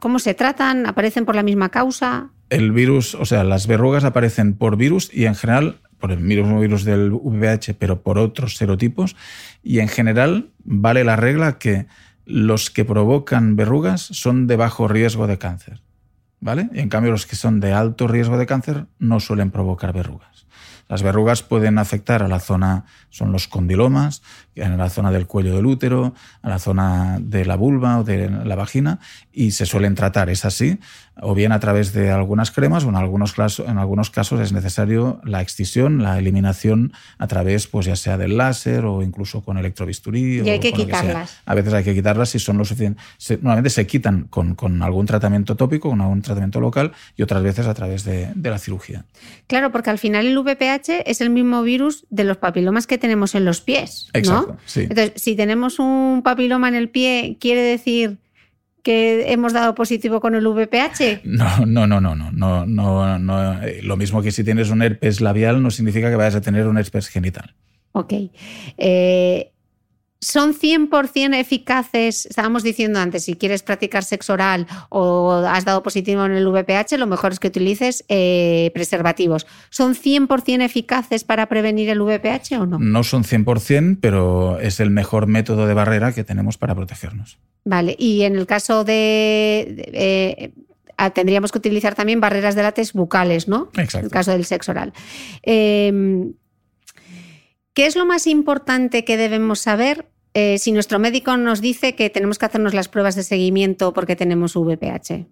[0.00, 0.86] ¿Cómo se tratan?
[0.86, 2.30] ¿Aparecen por la misma causa?
[2.48, 6.58] El virus, o sea, las verrugas aparecen por virus y en general por el mismo
[6.58, 9.14] virus del VIH, pero por otros serotipos.
[9.62, 11.86] Y en general vale la regla que
[12.30, 15.82] los que provocan verrugas son de bajo riesgo de cáncer.
[16.40, 16.70] ¿Vale?
[16.72, 20.46] Y en cambio los que son de alto riesgo de cáncer no suelen provocar verrugas.
[20.88, 24.22] Las verrugas pueden afectar a la zona, son los condilomas,
[24.60, 28.30] en la zona del cuello del útero, a la zona de la vulva o de
[28.30, 29.00] la vagina,
[29.32, 30.78] y se suelen tratar, es así,
[31.22, 34.52] o bien a través de algunas cremas, o en algunos, casos, en algunos casos es
[34.52, 39.58] necesario la excisión, la eliminación a través, pues ya sea del láser o incluso con
[39.58, 40.40] electrobisturí.
[40.40, 41.40] Y hay que quitarlas.
[41.44, 43.00] a veces hay que quitarlas si son lo suficiente.
[43.42, 47.66] normalmente se quitan con, con, algún tratamiento tópico, con algún tratamiento local, y otras veces
[47.66, 49.04] a través de, de la cirugía.
[49.46, 53.34] Claro, porque al final el VPH es el mismo virus de los papilomas que tenemos
[53.34, 54.08] en los pies.
[54.66, 54.82] Sí.
[54.82, 58.18] Entonces, si tenemos un papiloma en el pie, quiere decir
[58.82, 61.20] que hemos dado positivo con el VPH?
[61.24, 63.62] No, no, no, no, no, no, no, no.
[63.62, 66.66] Eh, Lo mismo que si tienes un herpes labial no significa que vayas a tener
[66.66, 67.54] un herpes genital.
[67.92, 68.14] Ok.
[68.78, 69.50] Eh,
[70.22, 72.26] ¿Son 100% eficaces?
[72.26, 76.98] Estábamos diciendo antes, si quieres practicar sexo oral o has dado positivo en el VPH,
[76.98, 79.46] lo mejor es que utilices eh, preservativos.
[79.70, 82.78] ¿Son 100% eficaces para prevenir el VPH o no?
[82.78, 87.38] No son 100%, pero es el mejor método de barrera que tenemos para protegernos.
[87.64, 89.90] Vale, y en el caso de...
[89.92, 90.52] Eh,
[91.08, 93.70] tendríamos que utilizar también barreras de látex bucales, ¿no?
[93.76, 94.00] Exacto.
[94.00, 94.92] En el caso del sexo oral.
[95.42, 96.34] Em,
[97.74, 102.10] ¿Qué es lo más importante que debemos saber eh, si nuestro médico nos dice que
[102.10, 105.26] tenemos que hacernos las pruebas de seguimiento porque tenemos VPH?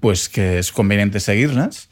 [0.00, 1.88] Pues que es conveniente seguirlas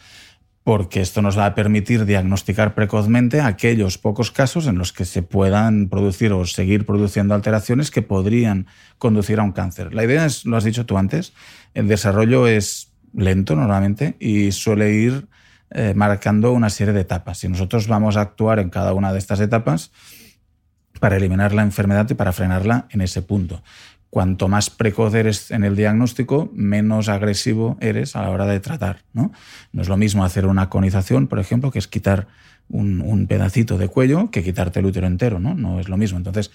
[0.66, 5.22] porque esto nos va a permitir diagnosticar precozmente aquellos pocos casos en los que se
[5.22, 8.66] puedan producir o seguir produciendo alteraciones que podrían
[8.98, 9.94] conducir a un cáncer.
[9.94, 11.34] La idea es, lo has dicho tú antes,
[11.74, 15.28] el desarrollo es lento normalmente y suele ir
[15.70, 17.38] eh, marcando una serie de etapas.
[17.38, 19.90] Si nosotros vamos a actuar en cada una de estas etapas
[21.00, 23.62] para eliminar la enfermedad y para frenarla en ese punto.
[24.08, 29.02] cuanto más precoz eres en el diagnóstico, menos agresivo eres a la hora de tratar.
[29.12, 29.32] No,
[29.72, 32.28] no es lo mismo hacer una conización, por ejemplo, que es quitar
[32.68, 35.38] un, un pedacito de cuello que quitarte el útero entero.
[35.38, 35.54] ¿no?
[35.54, 36.16] no es lo mismo.
[36.16, 36.50] Entonces,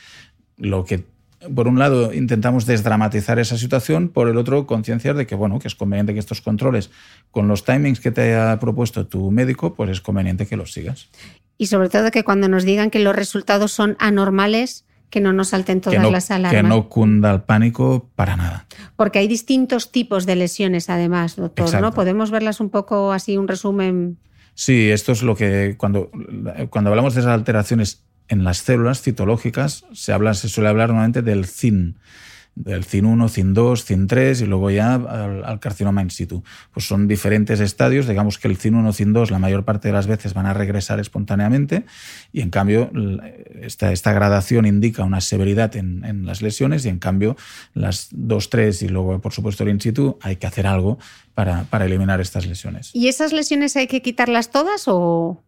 [0.57, 1.05] lo que
[1.53, 5.67] por un lado, intentamos desdramatizar esa situación, por el otro, concienciar de que, bueno, que
[5.67, 6.91] es conveniente que estos controles,
[7.31, 11.09] con los timings que te haya propuesto tu médico, pues es conveniente que los sigas.
[11.57, 15.49] Y sobre todo que cuando nos digan que los resultados son anormales, que no nos
[15.49, 16.61] salten todas las alarmas.
[16.61, 18.65] Que no cunda el pánico para nada.
[18.95, 21.91] Porque hay distintos tipos de lesiones, además, doctor, ¿no?
[21.91, 24.17] Podemos verlas un poco así, un resumen.
[24.53, 26.09] Sí, esto es lo que cuando,
[26.69, 30.13] cuando hablamos de esas alteraciones en las células citológicas se,
[30.47, 31.97] suele hablar normalmente del CIN,
[32.55, 36.41] del CIN1, CIN2, CIN3 y luego ya al, carcinoma in situ.
[36.73, 40.33] Pues son diferentes estadios, digamos que el CIN1, CIN2 la mayor parte de las veces
[40.33, 41.83] van a regresar espontáneamente
[42.31, 42.89] y en cambio
[43.61, 47.35] esta, gradación indica una severidad en, en, las lesiones y en cambio
[47.73, 50.99] las 2, 3 y luego por supuesto el in situ hay que hacer algo
[51.33, 52.91] para, para eliminar estas lesiones.
[52.93, 55.43] ¿Y esas lesiones hay que quitarlas todas o...?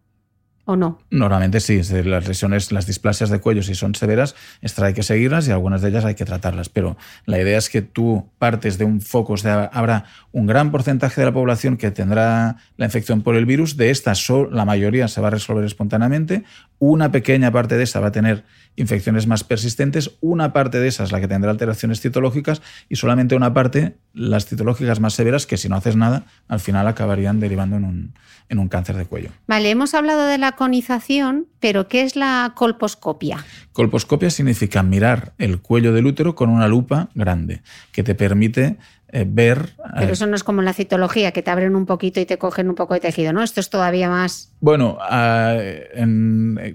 [0.65, 0.99] ¿O no?
[1.09, 5.45] Normalmente sí, las lesiones, las displasias de cuello, si son severas, estas hay que seguirlas
[5.47, 6.69] y algunas de ellas hay que tratarlas.
[6.69, 6.95] Pero
[7.25, 11.19] la idea es que tú partes de un foco, o sea, habrá un gran porcentaje
[11.19, 15.19] de la población que tendrá la infección por el virus, de estas la mayoría se
[15.19, 16.45] va a resolver espontáneamente,
[16.91, 18.43] una pequeña parte de esa va a tener
[18.75, 23.53] infecciones más persistentes, una parte de esas la que tendrá alteraciones citológicas y solamente una
[23.53, 27.85] parte las citológicas más severas que si no haces nada al final acabarían derivando en
[27.85, 28.13] un,
[28.49, 29.29] en un cáncer de cuello.
[29.47, 33.45] Vale, hemos hablado de la conización, pero ¿qué es la colposcopia?
[33.71, 37.61] Colposcopia significa mirar el cuello del útero con una lupa grande
[37.93, 38.77] que te permite
[39.15, 39.75] eh, ver.
[39.93, 42.39] Pero eh, eso no es como la citología, que te abren un poquito y te
[42.39, 43.43] cogen un poco de tejido, ¿no?
[43.43, 44.52] Esto es todavía más.
[44.63, 45.57] Bueno, ah,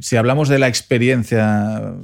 [0.01, 1.94] si hablamos de la experiencia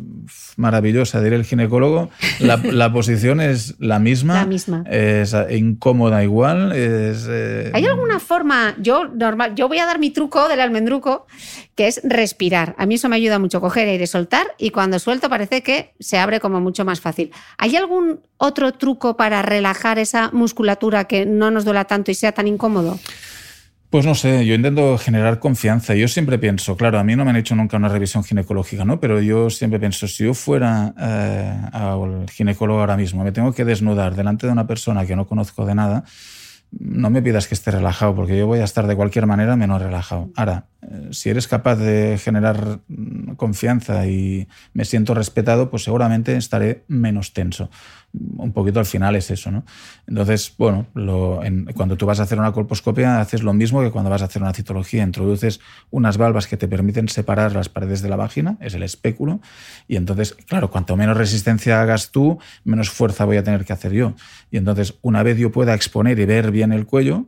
[0.57, 2.09] maravillosa del ginecólogo,
[2.41, 4.33] la, posición es la misma.
[4.33, 4.85] La misma.
[4.89, 6.73] Es incómoda igual.
[6.75, 8.75] Eh, ¿Hay alguna forma?
[8.79, 11.27] Yo, normal, yo voy a dar mi truco del almendruco,
[11.75, 12.75] que es respirar.
[12.79, 16.17] A mí eso me ayuda mucho, coger aire, soltar, y cuando suelto parece que se
[16.17, 17.31] abre como mucho más fácil.
[17.59, 22.33] ¿Hay algún otro truco para relajar esa musculatura que no nos duela tanto y sea
[22.33, 22.99] tan incómodo?
[23.95, 25.95] Pues no sé, yo intento generar confianza.
[25.95, 28.99] Yo siempre pienso, claro, a mí no me han hecho nunca una revisión ginecológica, ¿no?
[28.99, 33.65] Pero yo siempre pienso, si yo fuera eh, al ginecólogo ahora mismo, me tengo que
[33.65, 36.03] desnudar delante de una persona que no conozco de nada,
[36.73, 39.81] no me pidas que esté relajado, porque yo voy a estar de cualquier manera menos
[39.81, 40.29] relajado.
[40.35, 46.37] Ahora, eh, si eres capaz de generar mm, confianza y me siento respetado, pues seguramente
[46.37, 47.71] estaré menos tenso
[48.37, 49.65] un poquito al final es eso, ¿no?
[50.07, 50.87] Entonces, bueno,
[51.75, 54.41] cuando tú vas a hacer una colposcopia haces lo mismo que cuando vas a hacer
[54.41, 55.03] una citología.
[55.03, 59.41] Introduces unas valvas que te permiten separar las paredes de la vagina, es el espéculo,
[59.89, 63.93] y entonces, claro, cuanto menos resistencia hagas tú, menos fuerza voy a tener que hacer
[63.93, 64.15] yo.
[64.51, 67.27] Y entonces, una vez yo pueda exponer y ver bien el cuello,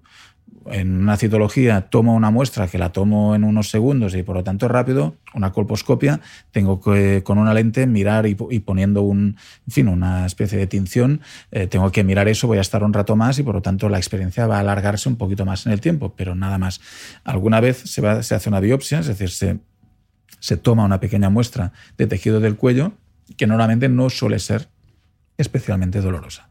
[0.71, 4.45] en una citología tomo una muestra que la tomo en unos segundos y por lo
[4.45, 9.89] tanto rápido, una colposcopia, tengo que con una lente mirar y, poniendo un, en fin,
[9.89, 13.39] una especie de tinción, eh, tengo que mirar eso, voy a estar un rato más
[13.39, 16.15] y por lo tanto la experiencia va a alargarse un poquito más en el tiempo,
[16.17, 16.81] pero nada más.
[17.25, 22.41] Alguna vez se, hace una biopsia, es decir, se toma una pequeña muestra de tejido
[22.41, 22.93] del cuello
[23.37, 24.69] que normalmente no suele ser
[25.37, 26.51] especialmente dolorosa.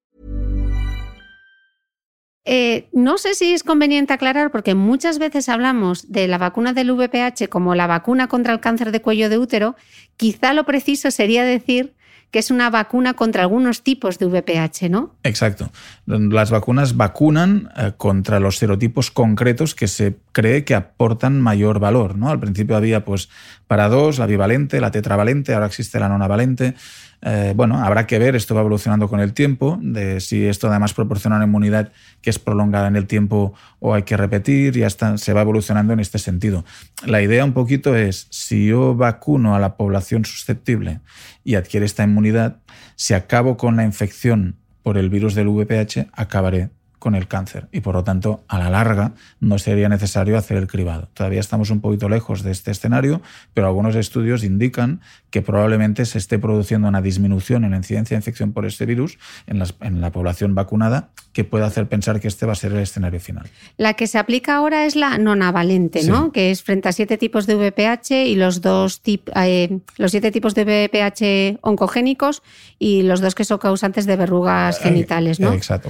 [2.43, 6.91] Eh, no sé si es conveniente aclarar, porque muchas veces hablamos de la vacuna del
[6.91, 9.75] VPH como la vacuna contra el cáncer de cuello de útero.
[10.17, 11.93] Quizá lo preciso sería decir
[12.31, 15.15] que es una vacuna contra algunos tipos de VPH, ¿no?
[15.23, 15.69] Exacto.
[16.05, 22.15] Las vacunas vacunan eh, contra los serotipos concretos que se cree que aportan mayor valor,
[22.15, 22.29] ¿no?
[22.29, 23.29] Al principio había pues
[23.71, 26.73] para dos, la bivalente, la tetravalente, ahora existe la nonavalente.
[27.21, 30.93] Eh, bueno, habrá que ver, esto va evolucionando con el tiempo, de si esto además
[30.93, 35.17] proporciona una inmunidad que es prolongada en el tiempo o hay que repetir, ya está,
[35.17, 36.65] se va evolucionando en este sentido.
[37.05, 40.99] La idea un poquito es, si yo vacuno a la población susceptible
[41.45, 42.57] y adquiere esta inmunidad,
[42.97, 47.81] si acabo con la infección por el virus del VPH, acabaré con el cáncer y
[47.81, 51.09] por lo tanto a la larga no sería necesario hacer el cribado.
[51.15, 53.23] Todavía estamos un poquito lejos de este escenario,
[53.55, 58.19] pero algunos estudios indican que probablemente se esté produciendo una disminución en la incidencia de
[58.19, 62.45] infección por este virus en, en la población vacunada que puede hacer pensar que este
[62.45, 63.49] va a ser el escenario final.
[63.77, 66.31] La que se aplica ahora es la nonavalente, ¿no?
[66.31, 70.53] Que es frente a siete tipos de VPH y los dos eh, los siete tipos
[70.53, 72.43] de VPH oncogénicos
[72.77, 75.51] y los dos que son causantes de verrugas genitales, ¿no?
[75.53, 75.89] Exacto.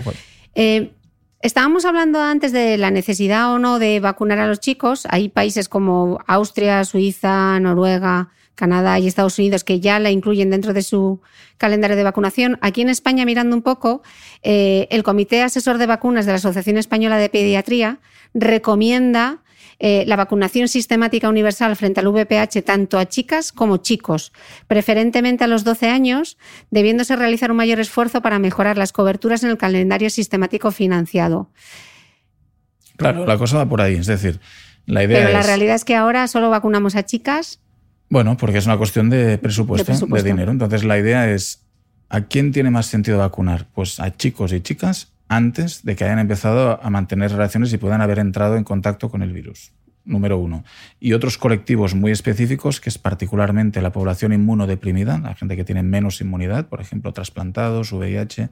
[0.55, 0.93] Eh,
[1.41, 5.07] Estábamos hablando antes de la necesidad o no de vacunar a los chicos.
[5.09, 10.71] Hay países como Austria, Suiza, Noruega, Canadá y Estados Unidos que ya la incluyen dentro
[10.73, 11.19] de su
[11.57, 12.59] calendario de vacunación.
[12.61, 14.03] Aquí en España, mirando un poco,
[14.43, 17.97] eh, el Comité Asesor de Vacunas de la Asociación Española de Pediatría
[18.35, 19.39] recomienda
[19.83, 24.31] eh, la vacunación sistemática universal frente al VPH tanto a chicas como chicos,
[24.67, 26.37] preferentemente a los 12 años,
[26.69, 31.49] debiéndose realizar un mayor esfuerzo para mejorar las coberturas en el calendario sistemático financiado.
[32.95, 34.39] Claro, la cosa va por ahí, es decir,
[34.85, 37.59] la idea Pero la realidad es que ahora solo vacunamos a chicas.
[38.07, 40.51] Bueno, porque es una cuestión de presupuesto, de, dinero.
[40.51, 41.65] Entonces la idea es,
[42.07, 43.65] ¿a quién tiene más sentido vacunar?
[43.73, 48.01] Pues a chicos y chicas antes de que hayan empezado a mantener relaciones y puedan
[48.01, 49.71] haber entrado en contacto con el virus
[50.05, 50.63] número uno.
[50.99, 55.83] Y otros colectivos muy específicos, que es particularmente la población inmunodeprimida, la gente que tiene
[55.83, 58.49] menos inmunidad, por ejemplo, trasplantados, VIH,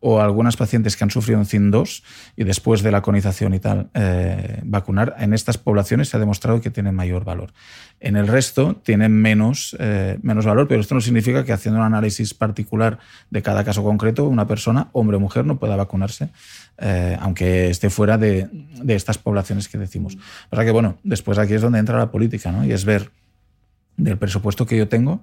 [0.00, 2.02] o algunas pacientes que han sufrido un CIN-2
[2.36, 6.60] y después de la conización y tal, eh, vacunar, en estas poblaciones se ha demostrado
[6.60, 7.52] que tienen mayor valor.
[8.00, 11.86] En el resto tienen menos, eh, menos valor, pero esto no significa que haciendo un
[11.86, 12.98] análisis particular
[13.30, 16.30] de cada caso concreto, una persona, hombre o mujer, no pueda vacunarse
[16.78, 18.48] eh, aunque esté fuera de,
[18.88, 20.16] estas poblaciones que decimos.
[20.50, 22.64] O que, bueno, después aquí es donde entra la política, ¿no?
[22.64, 23.10] Y es ver
[23.96, 25.22] del presupuesto que yo tengo,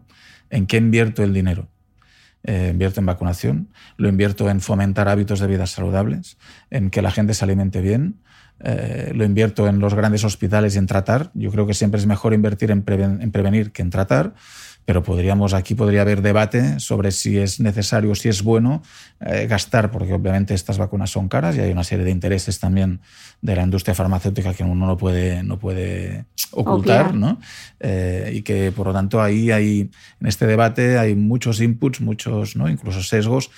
[0.50, 1.68] en qué invierto el dinero.
[2.44, 6.38] Eh, invierto en vacunación, lo invierto en fomentar hábitos de vida saludables,
[6.70, 8.22] en que la gente se alimente bien,
[8.62, 11.32] eh, lo invierto en los grandes hospitales y en tratar.
[11.34, 14.34] Yo creo que siempre es mejor invertir en prevenir que en tratar
[14.86, 18.82] pero podríamos aquí podría haber debate sobre si es necesario, si es bueno
[19.20, 23.00] eh, gastar, porque obviamente estas vacunas son caras y hay una serie de intereses también
[23.42, 27.40] de la industria farmacéutica que uno no puede, no puede ocultar, ¿no?
[27.80, 32.56] Eh, y que por lo tanto ahí hay, en este debate hay muchos inputs, muchos,
[32.56, 32.68] ¿no?
[32.70, 33.52] incluso sesgos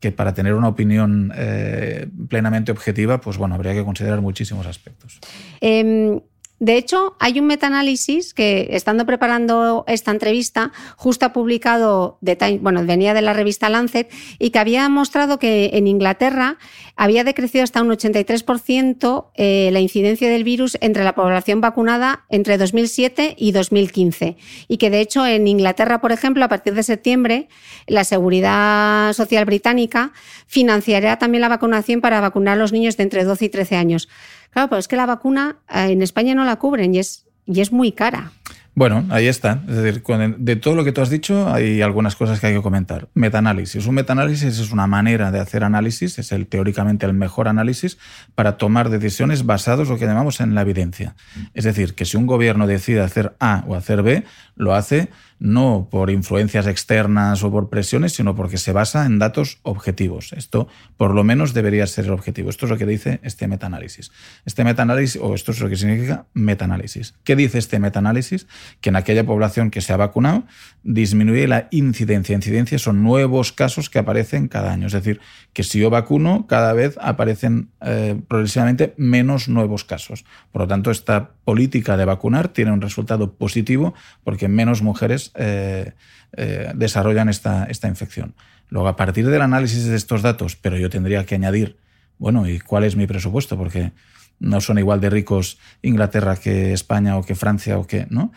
[0.00, 5.18] que para tener una opinión eh, plenamente objetiva, pues bueno, habría que considerar muchísimos aspectos.
[5.60, 6.20] Em,
[6.60, 12.18] de hecho, hay un metaanálisis que, estando preparando esta entrevista, justo ha publicado,
[12.60, 16.58] bueno, venía de la revista Lancet, y que había mostrado que en Inglaterra
[16.98, 22.58] había decrecido hasta un 83% eh, la incidencia del virus entre la población vacunada entre
[22.58, 24.36] 2007 y 2015.
[24.66, 27.48] Y que, de hecho, en Inglaterra, por ejemplo, a partir de septiembre,
[27.86, 30.12] la Seguridad Social Británica
[30.48, 34.08] financiará también la vacunación para vacunar a los niños de entre 12 y 13 años.
[34.50, 37.60] Claro, pero es que la vacuna eh, en España no la cubren y es, y
[37.60, 38.32] es muy cara.
[38.78, 39.64] Bueno, ahí está.
[39.66, 40.04] Es decir,
[40.38, 43.08] de todo lo que tú has dicho, hay algunas cosas que hay que comentar.
[43.12, 43.84] Metaanálisis.
[43.86, 47.98] Un metaanálisis es una manera de hacer análisis, es el teóricamente el mejor análisis
[48.36, 51.16] para tomar decisiones basadas en lo que llamamos en la evidencia.
[51.54, 54.22] Es decir, que si un gobierno decide hacer A o hacer B,
[54.54, 59.58] lo hace no por influencias externas o por presiones, sino porque se basa en datos
[59.62, 60.32] objetivos.
[60.32, 62.50] Esto por lo menos debería ser el objetivo.
[62.50, 64.10] Esto es lo que dice este metaanálisis.
[64.44, 67.14] Este metaanálisis, o esto es lo que significa metaanálisis.
[67.24, 68.46] ¿Qué dice este metaanálisis?
[68.80, 70.44] Que en aquella población que se ha vacunado
[70.82, 72.34] disminuye la incidencia.
[72.34, 74.86] Incidencia son nuevos casos que aparecen cada año.
[74.86, 75.20] Es decir,
[75.52, 80.24] que si yo vacuno, cada vez aparecen eh, progresivamente menos nuevos casos.
[80.52, 85.92] Por lo tanto, esta política de vacunar tiene un resultado positivo porque menos mujeres eh,
[86.36, 88.34] eh, desarrollan esta, esta infección.
[88.68, 91.78] Luego, a partir del análisis de estos datos, pero yo tendría que añadir,
[92.18, 93.56] bueno, ¿y cuál es mi presupuesto?
[93.56, 93.92] Porque
[94.38, 98.32] no son igual de ricos Inglaterra que España o que Francia o que, ¿no?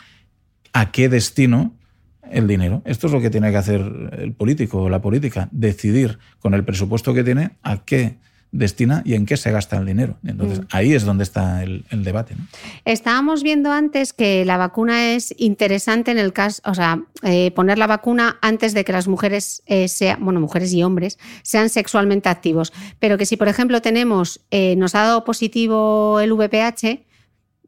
[0.72, 1.76] ¿A qué destino
[2.30, 2.82] el dinero?
[2.84, 3.82] Esto es lo que tiene que hacer
[4.18, 8.18] el político o la política, decidir con el presupuesto que tiene a qué
[8.52, 10.18] destina y en qué se gasta el dinero.
[10.24, 10.66] Entonces, mm.
[10.70, 12.36] ahí es donde está el, debate.
[12.84, 17.78] Estábamos viendo antes que la vacuna es interesante en el caso, o sea, eh, poner
[17.78, 22.28] la vacuna antes de que las mujeres eh, sean, bueno, mujeres y hombres sean sexualmente
[22.28, 22.72] activos.
[22.98, 27.06] Pero que si, por ejemplo, tenemos, eh, nos ha dado positivo el VPH,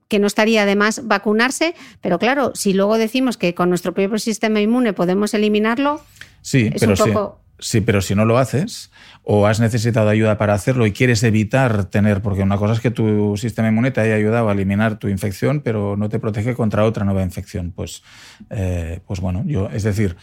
[0.09, 4.61] que no estaría además vacunarse, pero claro, si luego decimos que con nuestro propio sistema
[4.61, 6.03] inmune podemos eliminarlo,
[6.43, 7.39] sí, es pero un poco...
[7.39, 7.44] Sí,
[7.87, 8.91] pero si no lo haces
[9.23, 12.91] o has necesitado ayuda para hacerlo y quieres evitar tener, porque una cosa es que
[12.91, 16.85] tu sistema inmune te haya ayudado a eliminar tu infección, pero no te protege contra
[16.85, 17.73] otra nueva infección.
[17.75, 18.03] Pues,
[18.51, 20.17] eh, pues bueno, yo, es decir,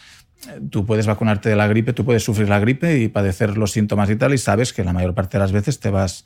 [0.70, 4.10] tú puedes vacunarte de la gripe, tú puedes sufrir la gripe y padecer los síntomas
[4.10, 6.24] y tal, y sabes que la mayor parte de las veces te vas,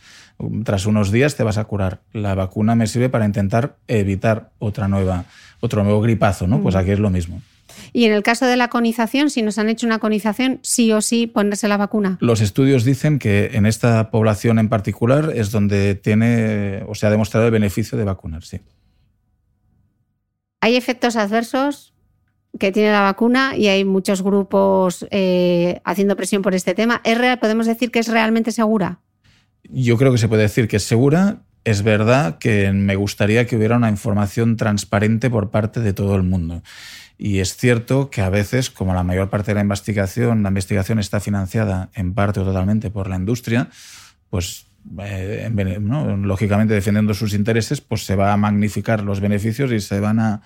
[0.65, 2.01] tras unos días te vas a curar.
[2.13, 5.25] La vacuna me sirve para intentar evitar otra nueva,
[5.61, 6.61] otro nuevo gripazo, ¿no?
[6.61, 7.41] Pues aquí es lo mismo.
[7.93, 11.01] Y en el caso de la conización, si nos han hecho una conización, sí o
[11.01, 12.19] sí ponerse la vacuna.
[12.21, 17.11] Los estudios dicen que en esta población en particular es donde tiene o se ha
[17.11, 18.63] demostrado el beneficio de vacunarse.
[20.61, 21.95] ¿Hay efectos adversos
[22.59, 27.01] que tiene la vacuna y hay muchos grupos eh, haciendo presión por este tema?
[27.05, 29.01] ¿Es real, ¿Podemos decir que es realmente segura?
[29.65, 31.43] Yo creo que se puede decir que es segura.
[31.65, 36.23] Es verdad que me gustaría que hubiera una información transparente por parte de todo el
[36.23, 36.63] mundo.
[37.19, 40.99] Y es cierto que a veces, como la mayor parte de la investigación, la investigación
[40.99, 43.69] está financiada en parte o totalmente por la industria,
[44.29, 44.67] pues
[44.99, 45.51] eh,
[46.23, 50.43] lógicamente defendiendo sus intereses, pues se va a magnificar los beneficios y se van a,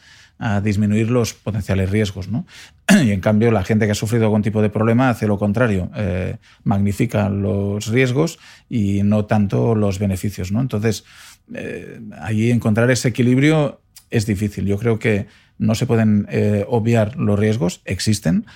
[0.63, 2.29] disminuir los potenciales riesgos.
[2.29, 2.47] ¿no?
[3.05, 5.91] Y en cambio, la gente que ha sufrido algún tipo de problema hace lo contrario,
[5.95, 10.51] eh, magnifica los riesgos y no tanto los beneficios.
[10.51, 10.63] ¿no?
[10.63, 11.05] Entonces,
[11.53, 14.65] eh, allí encontrar ese equilibrio es difícil.
[14.65, 15.27] Yo creo que
[15.61, 18.47] no se pueden eh, obviar los riesgos, existen,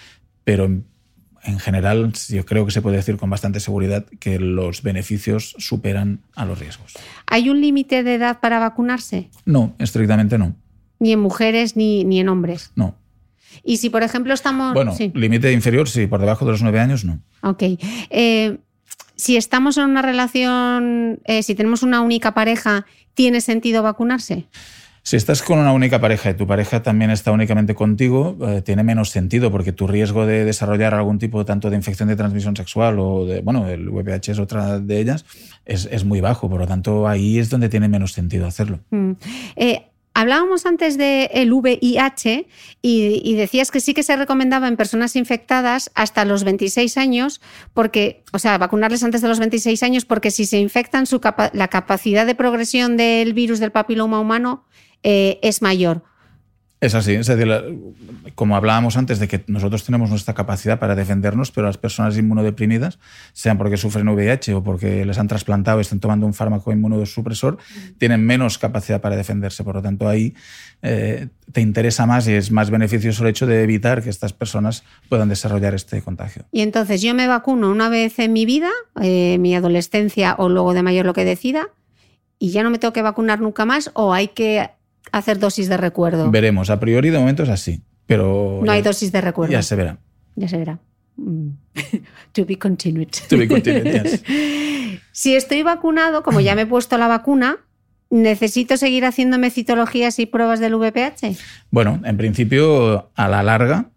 [0.42, 5.54] pero en general yo creo que se puede decir con bastante seguridad que los beneficios
[5.58, 6.94] superan a los riesgos.
[7.26, 9.28] ¿Hay un límite de edad para vacunarse?
[9.44, 10.56] No, estrictamente no.
[10.98, 12.72] Ni en mujeres ni, ni en hombres.
[12.74, 12.96] No.
[13.62, 14.72] Y si, por ejemplo, estamos.
[14.72, 17.20] Bueno, límite inferior, sí, por debajo de los nueve años, no.
[17.42, 17.62] Ok.
[18.10, 18.58] Eh,
[19.14, 24.46] si estamos en una relación, eh, si tenemos una única pareja, ¿tiene sentido vacunarse?
[25.06, 28.82] Si estás con una única pareja y tu pareja también está únicamente contigo, eh, tiene
[28.82, 32.98] menos sentido porque tu riesgo de desarrollar algún tipo tanto de infección de transmisión sexual
[32.98, 35.26] o de, bueno, el VPH es otra de ellas,
[35.66, 36.48] es, muy bajo.
[36.48, 38.80] Por lo tanto, ahí es donde tiene menos sentido hacerlo.
[38.88, 39.12] Mm.
[39.56, 42.46] Eh, hablábamos antes del VIH
[42.80, 47.42] y, decías que sí que se recomendaba en personas infectadas hasta los 26 años,
[47.74, 51.20] porque, o sea, vacunarles antes de los 26 años, porque si se infectan, su
[51.52, 54.64] la capacidad de progresión del virus del papiloma humano
[55.04, 56.02] eh, es mayor.
[56.84, 57.48] Es así, es decir,
[58.34, 62.98] como hablábamos antes de que nosotros tenemos nuestra capacidad para defendernos, pero las personas inmunodeprimidas,
[63.32, 67.56] sean porque sufren VIH o porque les han trasplantado y están tomando un fármaco inmunosupresor,
[67.96, 69.64] tienen menos capacidad para defenderse.
[69.64, 70.34] Por lo tanto, ahí
[70.82, 74.84] eh, te interesa más y es más beneficioso el hecho de evitar que estas personas
[75.08, 76.44] puedan desarrollar este contagio.
[76.52, 78.68] Y entonces yo me vacuno una vez en mi vida,
[79.00, 81.68] eh, mi adolescencia o luego de mayor lo que decida,
[82.38, 84.68] y ya no me tengo que vacunar nunca más o hay que
[85.12, 86.30] hacer dosis de recuerdo?
[86.30, 86.70] Veremos.
[86.70, 87.82] A priori, de momento es así.
[88.06, 89.52] Pero no hay dosis de recuerdo.
[89.52, 89.98] Ya se verá.
[90.36, 90.78] Ya se verá.
[91.16, 91.50] Mm.
[92.32, 93.08] to be continued.
[93.28, 94.20] To be continued,
[95.12, 97.58] Si estoy vacunado, como ya me he puesto la vacuna,
[98.10, 101.36] ¿necesito seguir haciéndome citologías y pruebas del VPH?
[101.70, 103.90] Bueno, en principio, a la larga,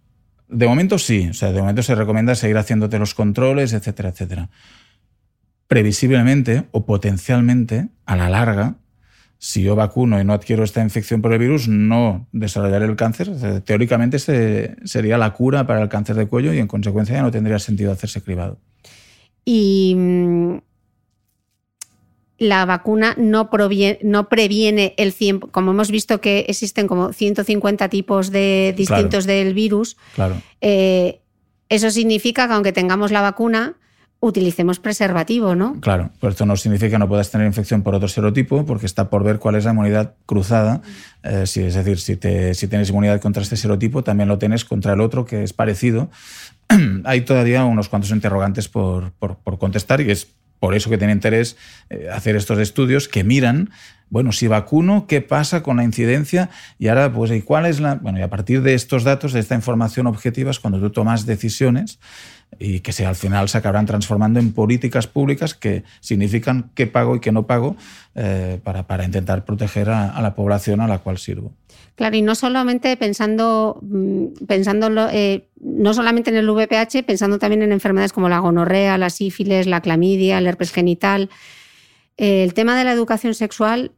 [0.48, 1.28] de momento sí.
[1.30, 4.50] O sea, de momento se recomienda seguir haciéndote los controles, etcétera, etcétera.
[5.68, 8.76] Previsiblemente o potencialmente, a la larga,
[9.40, 13.30] si yo vacuno y no adquiero esta infección por el virus, no desarrollaré el cáncer.
[13.64, 17.60] Teóricamente sería la cura para el cáncer de cuello y en consecuencia ya no tendría
[17.60, 18.58] sentido hacerse cribado.
[19.46, 20.58] Y mm,
[22.40, 23.50] la vacuna no,
[24.02, 29.54] no previene el 100, como hemos visto que existen como 150 tipos de distintos del
[29.54, 29.98] virus.
[30.16, 30.42] Claro.
[30.62, 31.22] Eh,
[31.70, 33.76] eso significa que aunque tengamos la vacuna,
[34.20, 35.80] utilicemos preservativo, ¿no?
[35.80, 39.10] Claro, pero esto no significa que no puedas tener infección por otro serotipo, porque está
[39.10, 40.82] por ver cuál es la inmunidad cruzada.
[41.24, 44.66] Eh, si, es decir, si, te, si tienes inmunidad contra este serotipo, también lo tienes
[44.66, 46.10] contra el otro que es parecido.
[47.04, 50.28] Hay todavía unos cuantos interrogantes por, por, contestar y es
[50.60, 51.56] por eso que tiene interés
[51.92, 53.70] eh, hacer estos estudios que miran,
[54.10, 56.50] bueno, si vacuno, ¿qué pasa con la incidencia?
[56.80, 57.96] Y ahora, pues, ¿y cuál es la...?
[57.96, 61.26] Bueno, y a partir de estos datos, de esta información objetiva, es cuando tú tomas
[61.26, 62.00] decisiones
[62.60, 67.16] y que se, al final se acabarán transformando en políticas públicas que significan qué pago
[67.16, 67.76] y qué no pago
[68.16, 71.54] eh, para, para, intentar proteger a, la población a la cual sirvo.
[71.96, 77.62] Claro, y no solamente pensando, mm, pensando eh, no solamente en el VPH, pensando también
[77.62, 81.30] en enfermedades como la gonorrea, la sífilis, la clamidia, el herpes genital.
[82.18, 83.92] el tema de la educación sexual,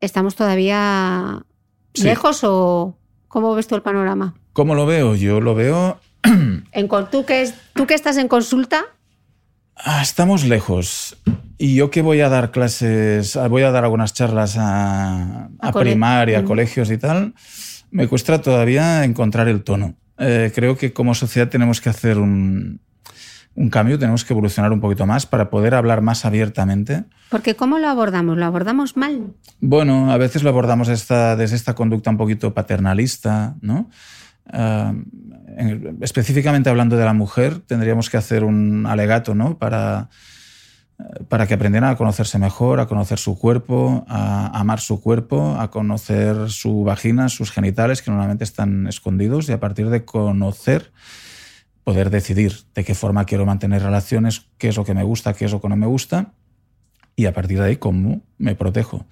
[0.00, 1.46] ¿estamos todavía
[1.94, 2.98] lejos o
[3.28, 4.34] cómo ves tú el panorama?
[4.52, 5.14] ¿Cómo lo veo?
[5.14, 5.98] Yo lo veo
[6.72, 8.82] en, ¿tú, que, ¿Tú que estás en consulta?
[9.76, 11.16] Ah, estamos lejos.
[11.58, 16.44] Y yo que voy a dar clases, voy a dar algunas charlas a, primaria, a
[16.44, 17.34] colegios y tal,
[17.90, 19.94] me cuesta todavía encontrar el tono.
[20.18, 22.80] Eh, creo que como sociedad tenemos que hacer un,
[23.70, 27.04] cambio, tenemos que evolucionar un poquito más para poder hablar más abiertamente.
[27.30, 28.36] Porque ¿cómo lo abordamos?
[28.36, 29.34] ¿Lo abordamos mal?
[29.60, 33.90] Bueno, a veces lo abordamos esta, desde esta conducta un poquito paternalista, ¿no?
[35.56, 35.62] Ah,
[36.00, 39.58] específicamente hablando de la mujer, tendríamos que hacer un alegato ¿no?
[39.58, 40.08] para,
[41.28, 45.70] para que aprendieran a conocerse mejor, a conocer su cuerpo, a amar su cuerpo, a
[45.70, 50.92] conocer su vagina, sus genitales, que normalmente están escondidos, y a partir de conocer,
[51.84, 55.44] poder decidir de qué forma quiero mantener relaciones, qué es lo que me gusta, qué
[55.44, 56.32] es lo que no me gusta,
[57.16, 59.06] y a partir de ahí cómo me protejo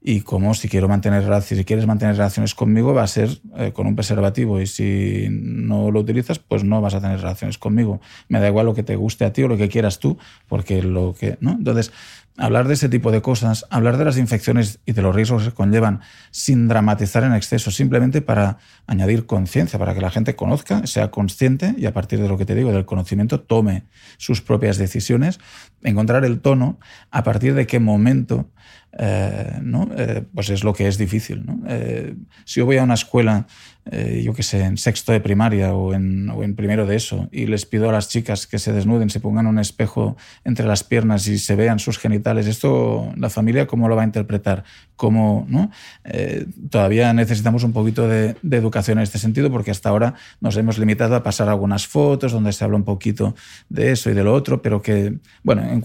[0.00, 3.86] y cómo si quiero mantener si quieres mantener relaciones conmigo va a ser eh, con
[3.86, 8.00] un preservativo y si no lo utilizas pues no vas a tener relaciones conmigo.
[8.28, 10.82] Me da igual lo que te guste a ti o lo que quieras tú, porque
[10.82, 11.52] lo que, ¿no?
[11.52, 11.92] Entonces,
[12.38, 15.50] hablar de ese tipo de cosas, hablar de las infecciones y de los riesgos que
[15.50, 21.10] conllevan sin dramatizar en exceso, simplemente para añadir conciencia, para que la gente conozca, sea
[21.10, 23.84] consciente y a partir de lo que te digo, del conocimiento, tome
[24.16, 25.40] sus propias decisiones,
[25.82, 26.78] encontrar el tono,
[27.10, 28.50] a partir de qué momento
[28.98, 29.88] eh, ¿no?
[29.96, 31.44] Eh, pues es lo que es difícil.
[31.44, 31.60] ¿no?
[31.68, 32.14] Eh,
[32.44, 33.46] si yo voy a una escuela
[33.90, 37.28] eh, yo qué sé, en sexto de primaria o en, o en, primero de eso,
[37.32, 40.84] y les pido a las chicas que se desnuden, se pongan un espejo entre las
[40.84, 44.64] piernas y se vean sus genitales, ¿esto la familia cómo lo va a interpretar?
[44.96, 45.70] ¿Cómo, no?
[46.04, 50.56] Eh, todavía necesitamos un poquito de, de, educación en este sentido porque hasta ahora nos
[50.56, 53.36] hemos limitado a pasar algunas fotos donde se habla un poquito
[53.68, 55.14] de eso y de lo otro, pero que,
[55.44, 55.80] bueno, eh,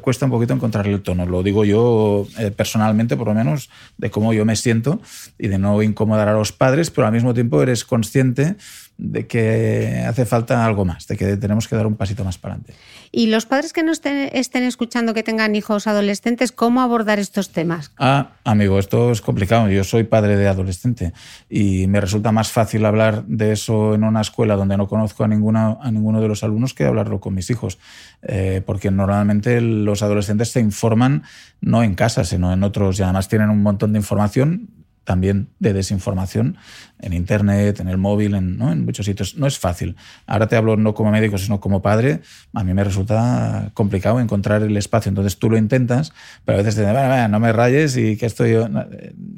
[0.00, 1.26] cuesta un poquito encontrar el tono.
[1.26, 2.26] Lo digo yo
[2.56, 5.00] personalmente, por lo menos, de cómo yo me siento
[5.38, 8.56] y de no incomodar a los padres, pero al mismo tiempo eres consciente
[8.96, 12.54] de que hace falta algo más, de que tenemos que dar un pasito más para
[12.54, 12.74] adelante.
[13.10, 17.50] Y los padres que no estén, estén, escuchando, que tengan hijos adolescentes, ¿cómo abordar estos
[17.50, 17.92] temas?
[17.98, 19.68] Ah, amigo, esto es complicado.
[19.68, 21.12] Yo soy padre de adolescente
[21.50, 25.28] y me resulta más fácil hablar de eso en una escuela donde no conozco a,
[25.28, 27.78] ninguna, a ninguno de los alumnos que hablarlo con mis hijos,
[28.22, 31.24] eh, porque normalmente los adolescentes se informan
[31.60, 35.72] no en casa, sino en otros y además tienen un montón de información también de
[35.72, 36.56] desinformación
[37.00, 38.72] en Internet, en el móvil, en, ¿no?
[38.72, 39.36] en, muchos sitios.
[39.36, 39.96] No es fácil.
[40.26, 42.22] Ahora te hablo no como médico, sino como padre.
[42.54, 45.10] A mí me resulta complicado encontrar el espacio.
[45.10, 46.12] Entonces tú lo intentas,
[46.44, 48.56] pero a veces te dicen, no me rayes y que estoy...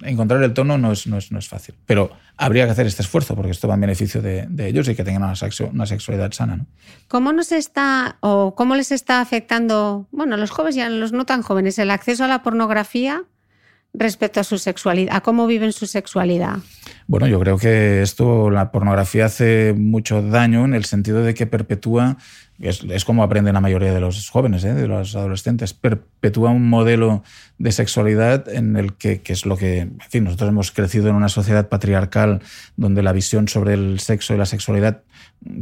[0.03, 1.75] Encontrar el tono no es, no, es, no es fácil.
[1.87, 4.95] Pero habría que hacer este esfuerzo porque esto va en beneficio de, de ellos y
[4.95, 5.35] que tengan una,
[5.73, 6.57] una sexualidad sana.
[6.57, 6.67] ¿no?
[7.09, 11.13] ¿Cómo nos está o cómo les está afectando, bueno, a los jóvenes y a los
[11.13, 13.25] no tan jóvenes, el acceso a la pornografía
[13.95, 16.59] respecto a su sexualidad, a cómo viven su sexualidad?
[17.07, 21.47] Bueno, yo creo que esto, la pornografía hace mucho daño en el sentido de que
[21.47, 22.17] perpetúa,
[22.59, 24.75] es, como aprenden la mayoría de los jóvenes, ¿eh?
[24.75, 27.23] de los adolescentes, perpetúa un modelo
[27.59, 31.15] de sexualidad en el que, que, es lo que, en fin, nosotros hemos crecido en
[31.15, 32.41] una sociedad patriarcal
[32.77, 35.03] donde la visión sobre el sexo y la sexualidad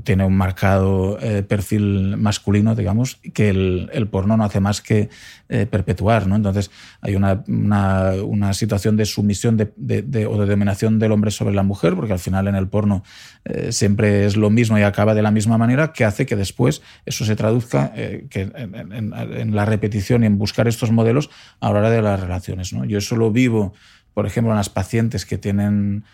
[0.03, 5.11] tiene un marcado eh, perfil masculino, digamos, que el, el, porno no hace más que
[5.49, 6.27] eh, perpetuar.
[6.27, 6.37] ¿no?
[6.37, 11.55] Entonces hay una, una, situación de sumisión de, de, o de dominación del hombre sobre
[11.55, 13.05] la mujer, porque al final en el porno
[13.45, 16.81] eh, siempre es lo mismo y acaba de la misma manera, que hace que después
[17.05, 21.71] eso se traduzca que en, en, en, la repetición y en buscar estos modelos a
[21.71, 22.73] la hora de las relaciones.
[22.73, 22.85] ¿no?
[22.85, 23.75] Yo eso lo vivo
[24.15, 26.05] por ejemplo, en las pacientes que tienen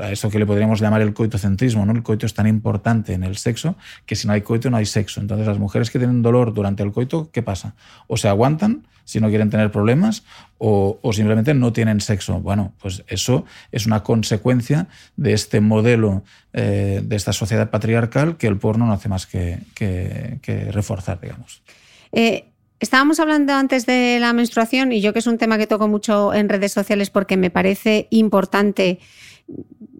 [0.00, 1.92] a eso que le podríamos llamar el coitocentrismo, ¿no?
[1.92, 3.76] El coito es tan importante en el sexo
[4.06, 5.20] que si no hay coito no hay sexo.
[5.20, 7.74] Entonces, las mujeres que tienen dolor durante el coito, ¿qué pasa?
[8.06, 10.24] O se aguantan si no quieren tener problemas
[10.58, 12.40] o, o simplemente no tienen sexo.
[12.40, 14.86] Bueno, pues eso es una consecuencia
[15.16, 16.22] de este modelo
[16.52, 21.20] eh, de esta sociedad patriarcal que el porno no hace más que, que, que reforzar,
[21.20, 21.62] digamos.
[22.12, 22.51] Eh,
[22.82, 26.34] Estábamos hablando antes de la menstruación y yo que es un tema que toco mucho
[26.34, 28.98] en redes sociales porque me parece importante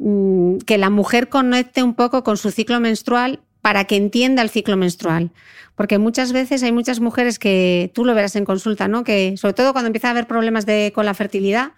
[0.01, 4.51] mm, que la mujer conecte un poco con su ciclo menstrual para que entienda el
[4.51, 5.31] ciclo menstrual.
[5.77, 9.05] Porque muchas veces hay muchas mujeres que tú lo verás en consulta, ¿no?
[9.05, 11.75] Que sobre todo cuando empieza a haber problemas de, con la fertilidad,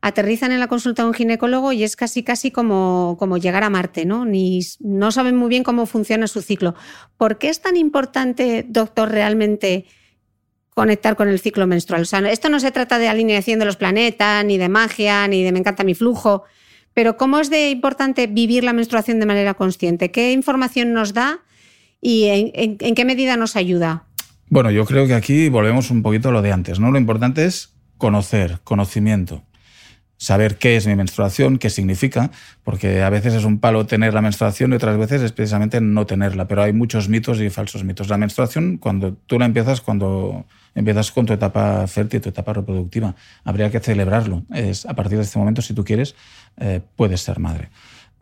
[0.00, 3.68] aterrizan en la consulta de un ginecólogo y es casi casi como, como llegar a
[3.68, 4.24] Marte, ¿no?
[4.24, 6.74] Ni, no saben muy bien cómo funciona su ciclo.
[7.18, 9.84] ¿Por qué es tan importante, doctor, realmente
[10.74, 12.02] conectar con el ciclo menstrual.
[12.02, 15.42] O sea, esto no se trata de alineación de los planetas, ni de magia, ni
[15.42, 16.44] de me encanta mi flujo,
[16.94, 20.10] pero ¿cómo es de importante vivir la menstruación de manera consciente?
[20.10, 21.40] ¿Qué información nos da
[22.00, 24.04] y en, en, qué medida nos ayuda?
[24.48, 26.90] Bueno, yo creo que aquí volvemos un poquito a lo de antes, ¿no?
[26.90, 29.44] Lo importante es conocer, conocimiento
[30.20, 32.30] saber qué es mi menstruación, qué significa,
[32.62, 36.04] porque a veces es un palo tener la menstruación y otras veces es precisamente no
[36.04, 38.10] tenerla, pero hay muchos mitos y falsos mitos.
[38.10, 40.44] La menstruación, cuando tú la empiezas, cuando
[40.74, 43.14] empiezas con tu etapa fértil, tu etapa reproductiva,
[43.44, 44.44] habría que celebrarlo.
[44.52, 46.14] Es, a partir de este momento, si tú quieres,
[46.58, 47.70] eh, puedes ser madre.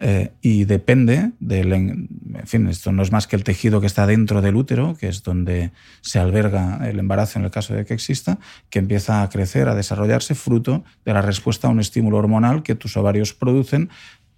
[0.01, 1.72] Eh, y depende del.
[1.72, 2.09] En
[2.46, 5.24] fin, esto no es más que el tejido que está dentro del útero, que es
[5.24, 5.72] donde
[6.03, 8.38] se alberga el embarazo en el caso de que exista,
[8.70, 12.76] que empieza a crecer, a desarrollarse, fruto de la respuesta a un estímulo hormonal que
[12.76, 13.90] tus ovarios producen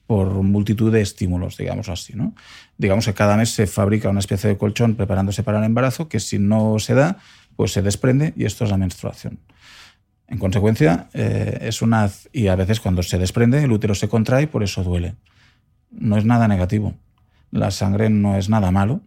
[0.07, 2.15] por multitud de estímulos, digamos así.
[2.17, 2.35] ¿no?
[2.79, 6.19] Digamos que cada mes se fabrica una especie de colchón preparándose para el embarazo que
[6.19, 7.19] si no se da,
[7.55, 9.39] pues se desprende y esto es la menstruación.
[10.27, 12.11] En consecuencia, eh, es una...
[12.33, 15.15] Y a veces cuando se desprende, el útero se contrae por eso duele.
[15.91, 16.95] No es nada negativo.
[17.51, 19.01] La sangre no es nada malo.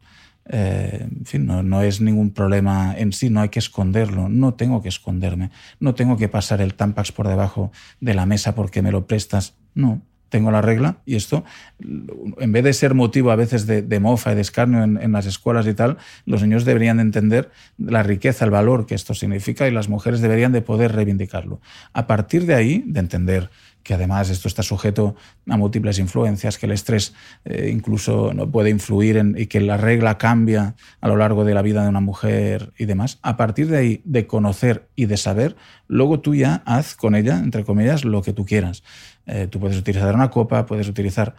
[0.45, 4.55] Eh, en fin, no, no, es ningún problema en sí, no hay que esconderlo, no
[4.55, 7.71] tengo que esconderme, no tengo que pasar el Tampax por debajo
[8.01, 10.01] de la mesa porque me lo prestas, no,
[10.33, 11.45] tengo la regla y esto,
[11.79, 15.67] en vez de ser motivo a veces de, mofa y de escarnio en, las escuelas
[15.67, 19.71] y tal, los niños deberían de entender la riqueza, el valor que esto significa y
[19.71, 21.61] las mujeres deberían de poder reivindicarlo.
[21.93, 23.51] A partir de ahí, de entender
[23.83, 25.15] que además esto está sujeto
[25.47, 27.13] a múltiples influencias, que el estrés
[27.45, 31.53] eh, incluso no puede influir en, y que la regla cambia a lo largo de
[31.53, 33.19] la vida de una mujer y demás.
[33.21, 35.55] A partir de ahí, de conocer y de saber,
[35.87, 38.83] luego tú ya haz con ella, entre comillas, lo que tú quieras.
[39.25, 41.35] Eh, tú puedes utilizar una copa, puedes utilizar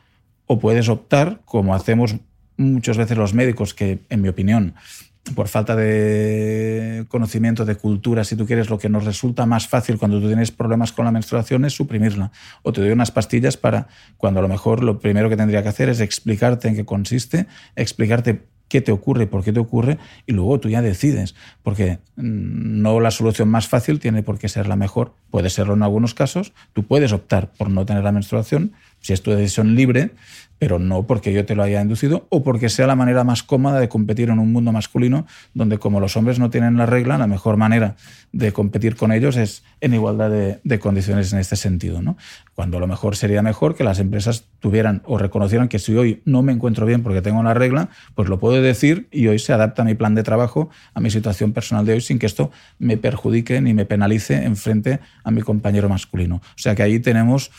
[0.46, 2.16] o puedes optar, como hacemos
[2.56, 4.74] muchas veces los médicos, que en mi opinión,
[5.34, 9.98] por falta de conocimiento, de cultura, si tú quieres, lo que nos resulta más fácil
[9.98, 12.30] cuando tú tienes problemas con la menstruación es suprimirla.
[12.62, 15.70] O te doy unas pastillas para cuando a lo mejor lo primero que tendría que
[15.70, 20.32] hacer es explicarte en qué consiste, explicarte qué te ocurre, por qué te ocurre, y
[20.32, 24.66] luego tú ya decides, porque mm, no la solución más fácil tiene por qué ser
[24.66, 28.72] la mejor, puede serlo en algunos casos, tú puedes optar por no tener la menstruación,
[29.00, 30.12] si es tu decisión libre,
[30.64, 33.78] pero no porque yo te lo haya inducido o porque sea la manera más cómoda
[33.80, 37.26] de competir en un mundo masculino donde como los hombres no tienen la regla, la
[37.26, 37.96] mejor manera
[38.32, 42.00] de competir con ellos es en igualdad de, condiciones en este sentido.
[42.00, 42.16] ¿no?
[42.54, 46.22] Cuando a lo mejor sería mejor que las empresas tuvieran o reconocieran que si hoy
[46.24, 49.52] no me encuentro bien porque tengo la regla, pues lo puedo decir y hoy se
[49.52, 52.96] adapta mi plan de trabajo a mi situación personal de hoy sin que esto me
[52.96, 56.36] perjudique ni me penalice en frente a mi compañero masculino.
[56.36, 57.50] O sea que ahí tenemos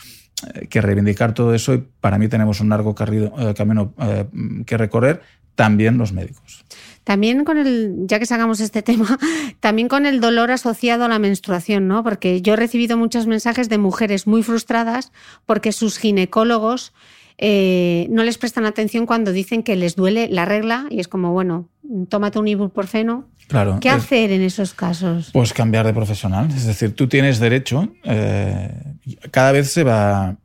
[0.68, 4.26] que reivindicar todo eso y para mí tenemos un largo eh, camino eh,
[4.66, 5.22] que recorrer,
[5.54, 6.64] también los médicos.
[7.04, 9.18] También con el, ya que sacamos este tema,
[9.60, 12.02] también con el dolor asociado a la menstruación, ¿no?
[12.02, 15.12] Porque yo he recibido muchos mensajes de mujeres muy frustradas
[15.46, 16.92] porque sus ginecólogos
[17.38, 21.68] no les prestan atención cuando dicen que les duele la regla y es como, bueno,
[22.08, 25.30] tómate un ibuprofeno Claro, ¿Qué hacer en esos casos?
[25.32, 26.48] Pues cambiar de profesional.
[26.50, 28.72] Es decir, tú tienes derecho, eh,
[29.30, 30.36] cada vez se va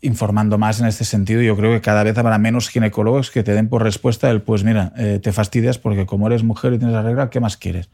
[0.00, 1.42] informando más en este sentido.
[1.42, 4.62] Yo creo que cada vez habrá menos ginecólogos que te den por respuesta el, pues
[4.62, 7.88] mira, eh, te fastidias porque como eres mujer y tienes la regla, ¿qué más quieres?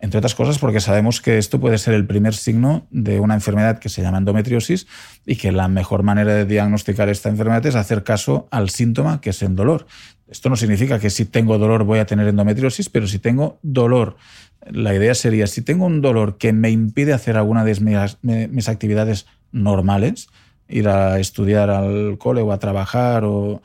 [0.00, 3.78] Entre otras cosas porque sabemos que esto puede ser el primer signo de una enfermedad
[3.78, 4.86] que se llama endometriosis
[5.26, 9.30] y que la mejor manera de diagnosticar esta enfermedad es hacer caso al síntoma que
[9.30, 9.86] es el dolor.
[10.26, 14.16] Esto no significa que si tengo dolor voy a tener endometriosis, pero si tengo dolor,
[14.70, 19.26] la idea sería, si tengo un dolor que me impide hacer alguna de mis, actividades
[19.52, 20.28] normales,
[20.68, 23.60] ir a estudiar al cole o a trabajar, o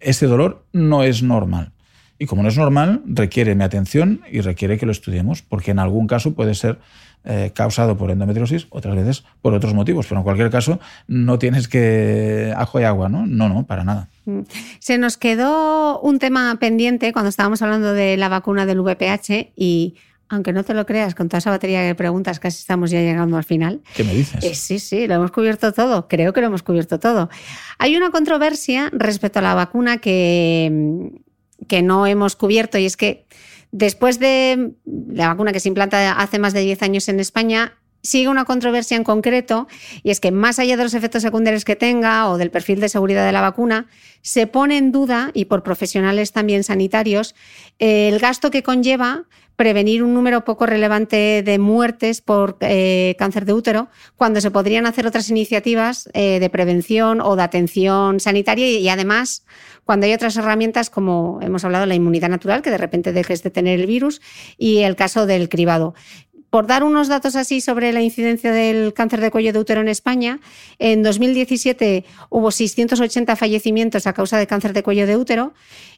[0.00, 1.72] ese dolor no es normal.
[2.18, 5.78] Y como no es normal, requiere mi atención y requiere que lo estudiemos, porque en
[5.78, 6.78] algún caso puede ser
[7.24, 10.06] eh, causado por endometriosis, otras veces por otros motivos.
[10.06, 13.26] Pero en cualquier caso, no tienes que ajo y agua, ¿no?
[13.26, 14.08] No, no, para nada.
[14.24, 14.40] Mm.
[14.78, 19.96] Se nos quedó un tema pendiente cuando estábamos hablando de la vacuna del VPH y
[20.30, 23.36] aunque no te lo creas, con toda esa batería de preguntas casi estamos ya llegando
[23.36, 23.80] al final.
[23.94, 24.44] ¿Qué me dices?
[24.44, 26.08] Eh, sí, sí, lo hemos cubierto todo.
[26.08, 27.30] Creo que lo hemos cubierto todo.
[27.78, 31.12] Hay una controversia respecto a la vacuna que,
[31.68, 33.26] que no hemos cubierto y es que
[33.70, 38.28] Después de la vacuna que se implanta hace más de 10 años en España, sigue
[38.28, 39.66] una controversia en concreto
[40.02, 42.88] y es que más allá de los efectos secundarios que tenga o del perfil de
[42.88, 43.86] seguridad de la vacuna,
[44.22, 47.34] se pone en duda, y por profesionales también sanitarios,
[47.78, 49.24] el gasto que conlleva
[49.58, 54.86] prevenir un número poco relevante de muertes por eh, cáncer de útero, cuando se podrían
[54.86, 59.44] hacer otras iniciativas eh, de prevención o de atención sanitaria y, además
[59.84, 63.50] cuando hay otras herramientas como hemos hablado la inmunidad natural, que de repente dejes de
[63.50, 64.20] tener el virus,
[64.58, 65.94] y el caso del cribado
[66.50, 69.88] por dar unos datos así sobre la incidencia del cáncer de cuello de útero en
[69.88, 70.40] España,
[70.78, 75.52] en 2017 hubo 680 fallecimientos a causa de cáncer de cuello de útero.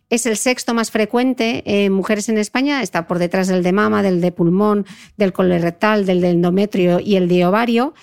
[0.08, 4.02] Es el sexto más frecuente en mujeres en España, está por detrás del de mama,
[4.02, 4.86] del de pulmón,
[5.16, 7.94] del colorectal, del de endometrio y el de ovario.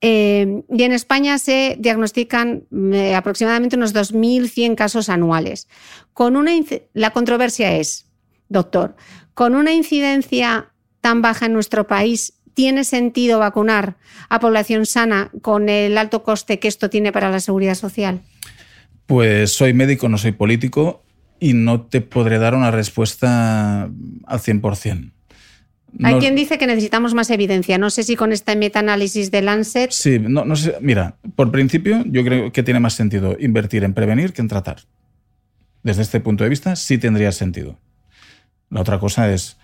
[0.00, 5.66] Eh, y en España se diagnostican eh, aproximadamente unos 2.100 casos anuales.
[6.12, 6.52] Con una,
[6.92, 8.06] la controversia es,
[8.48, 8.94] doctor,
[9.34, 10.72] con una incidencia
[11.08, 13.96] tan baja en nuestro país, ¿tiene sentido vacunar
[14.28, 18.20] a población sana con el alto coste que esto tiene para la seguridad social?
[19.06, 21.02] Pues soy médico, no soy político
[21.40, 25.12] y no te podré dar una respuesta al 100%.
[26.02, 27.78] Hay No- quien dice que necesitamos más evidencia.
[27.78, 29.90] No sé si con este metaanálisis de Lancet.
[29.90, 30.76] Sí, no, no sé.
[30.82, 34.82] Mira, por principio, yo creo que tiene más sentido invertir en prevenir que en tratar.
[35.82, 37.78] Desde este punto de vista, sí tendría sentido.
[38.68, 39.56] La otra cosa es.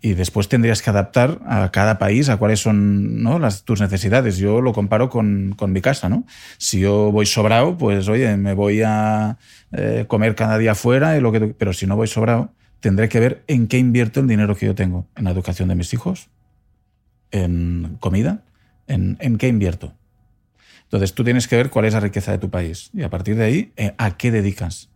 [0.00, 3.38] Y después tendrías que adaptar a cada país a cuáles son ¿no?
[3.38, 4.36] las, tus necesidades.
[4.36, 6.24] Yo lo comparo con, con mi casa, ¿no?
[6.58, 9.38] Si yo voy sobrado, pues oye, me voy a
[9.72, 13.44] eh, comer cada día fuera, lo que, pero si no voy sobrado, tendré que ver
[13.46, 15.06] en qué invierto el dinero que yo tengo.
[15.16, 16.28] En la educación de mis hijos,
[17.30, 18.44] en comida,
[18.88, 19.94] en, en qué invierto.
[20.84, 23.36] Entonces tú tienes que ver cuál es la riqueza de tu país y a partir
[23.36, 24.91] de ahí, eh, ¿a qué dedicas?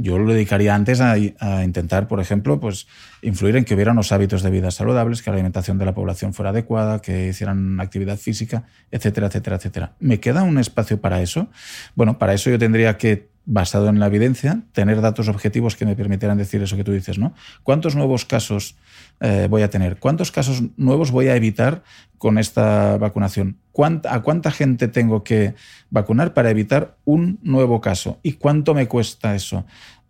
[0.00, 1.18] Yo lo dedicaría antes a,
[1.64, 2.86] intentar, por ejemplo, pues
[3.20, 6.34] influir en que hubiera unos hábitos de vida saludables, que la alimentación de la población
[6.34, 9.92] fuera adecuada, que hicieran actividad física, etcétera, etcétera, etcétera.
[9.98, 11.48] ¿Me queda un espacio para eso?
[11.96, 15.96] Bueno, para eso yo tendría que, basado en la evidencia, tener datos objetivos que me
[15.96, 17.34] permitieran decir eso que tú dices, ¿no?
[17.64, 18.76] ¿Cuántos nuevos casos
[19.18, 19.98] eh, voy a tener?
[19.98, 21.82] ¿Cuántos casos nuevos voy a evitar
[22.18, 23.56] con esta vacunación?
[23.78, 25.54] ¿Cuánta- ¿A cuánta gente tengo que
[25.88, 28.18] vacunar para evitar un nuevo caso?
[28.24, 29.66] ¿Y cuánto me cuesta eso?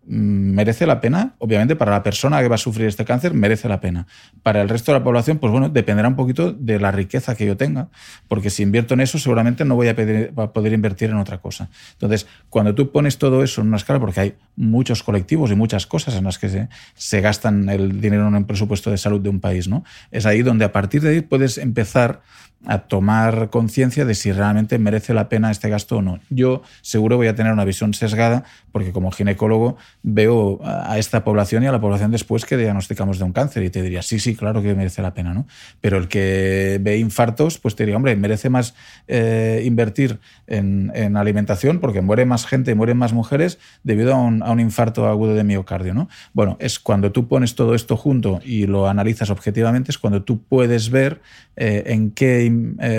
[0.07, 1.35] Mm, ¿Merece la pena?
[1.37, 4.07] Obviamente para la persona que va a sufrir este cáncer merece la pena.
[4.41, 7.45] Para el resto de la población, pues bueno, dependerá un poquito de la riqueza que
[7.45, 7.89] yo tenga,
[8.27, 11.69] porque si invierto en eso seguramente no voy a poder invertir en otra cosa.
[11.91, 15.85] Entonces, cuando tú pones todo eso en una escala, porque hay muchos colectivos y muchas
[15.85, 19.29] cosas en las que se, se gastan el dinero en un presupuesto de salud de
[19.29, 19.83] un país, ¿no?
[20.09, 22.21] Es ahí donde a partir de ahí puedes empezar
[22.65, 26.19] a tomar conciencia de si realmente merece la pena este gasto o no.
[26.29, 31.63] Yo seguro voy a tener una visión sesgada porque como ginecólogo veo a esta población
[31.63, 34.35] y a la población después que diagnosticamos de un cáncer y te diría, sí, sí,
[34.35, 35.47] claro que merece la pena, ¿no?
[35.81, 38.75] Pero el que ve infartos, pues te diría, hombre, merece más
[39.07, 44.59] eh, invertir en, en alimentación porque muere más gente, mueren más mujeres debido a un,
[44.59, 46.09] infarto agudo de miocardio, ¿no?
[46.33, 50.41] Bueno, es cuando tú pones todo esto junto y lo analizas objetivamente, es cuando tú
[50.43, 51.21] puedes ver
[51.55, 52.48] eh, en qué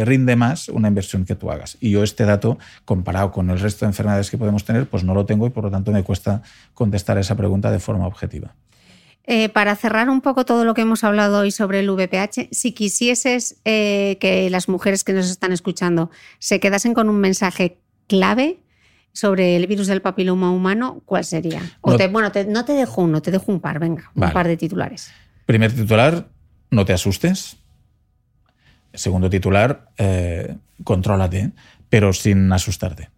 [0.05, 1.77] rinde más una inversión que tú hagas.
[1.81, 5.15] Y yo este dato, comparado con el resto de enfermedades que podemos tener, pues no
[5.15, 6.43] lo tengo y por lo tanto me cuesta
[6.75, 8.55] contestar esa pregunta de forma objetiva.
[9.25, 12.73] Eh, para cerrar un poco todo lo que hemos hablado hoy sobre el VPH, si
[12.73, 17.79] quisieses eh, que las mujeres que nos están escuchando se quedasen con un mensaje
[18.09, 18.59] clave
[19.13, 21.61] sobre el virus del papiloma humano, ¿cuál sería?
[21.81, 24.31] O No- te- bueno, te- no te dejo uno, te dejo un par, venga, un
[24.33, 25.13] par de titulares.
[25.47, 26.29] Primer titular,
[26.71, 27.57] no te asustes.
[28.95, 31.53] Segundo titular, eh, contrólate,
[31.89, 33.09] pero sin asustarte.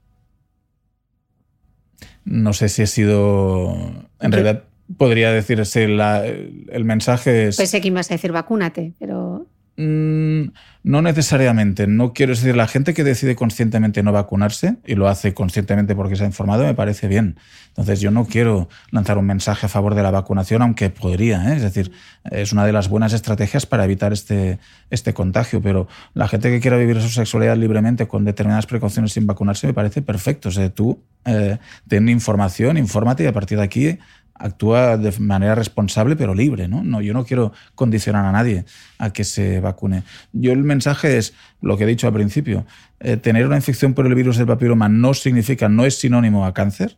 [2.24, 3.72] No sé si he sido.
[4.20, 4.64] En realidad,
[4.96, 7.56] podría decirse la- el mensaje es.
[7.56, 9.46] Pensé que ibas a decir vacúnate, pero
[9.76, 11.86] no necesariamente.
[11.86, 16.16] No quiero decir, la gente que decide conscientemente no vacunarse y lo hace conscientemente porque
[16.16, 17.36] se ha informado, me parece bien.
[17.68, 21.52] Entonces, yo no quiero lanzar un mensaje a favor de la vacunación, aunque podría.
[21.52, 21.56] ¿eh?
[21.56, 21.90] Es decir,
[22.30, 24.58] es una de las buenas estrategias para evitar este,
[24.90, 25.62] este contagio.
[25.62, 29.72] Pero la gente que quiera vivir su sexualidad libremente con determinadas precauciones sin vacunarse, me
[29.72, 30.50] parece perfecto.
[30.50, 31.56] O sea, tú eh,
[31.88, 33.98] ten información, infórmate y a partir de aquí
[34.42, 36.82] actúa de manera responsable pero libre, ¿no?
[36.82, 37.00] ¿no?
[37.00, 38.64] Yo no quiero condicionar a nadie
[38.98, 40.02] a que se vacune.
[40.32, 42.66] Yo el mensaje es lo que he dicho al principio.
[43.00, 46.54] eh, tener una infección por el virus del papiloma no significa, no es sinónimo a
[46.54, 46.96] cáncer.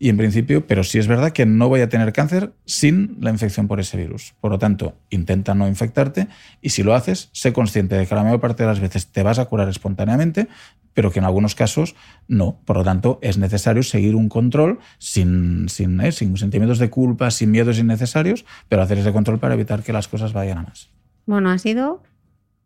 [0.00, 3.30] Y en principio, pero sí es verdad que no voy a tener cáncer sin la
[3.30, 4.34] infección por ese virus.
[4.40, 6.28] Por lo tanto, intenta no infectarte
[6.62, 9.24] y si lo haces, sé consciente de que la mayor parte de las veces te
[9.24, 10.46] vas a curar espontáneamente,
[10.94, 11.96] pero que en algunos casos
[12.28, 12.60] no.
[12.64, 17.30] Por lo tanto, es necesario seguir un control sin, sin, eh, sin sentimientos de culpa,
[17.32, 20.90] sin miedos innecesarios, pero hacer ese control para evitar que las cosas vayan a más.
[21.26, 22.02] bueno, ha sido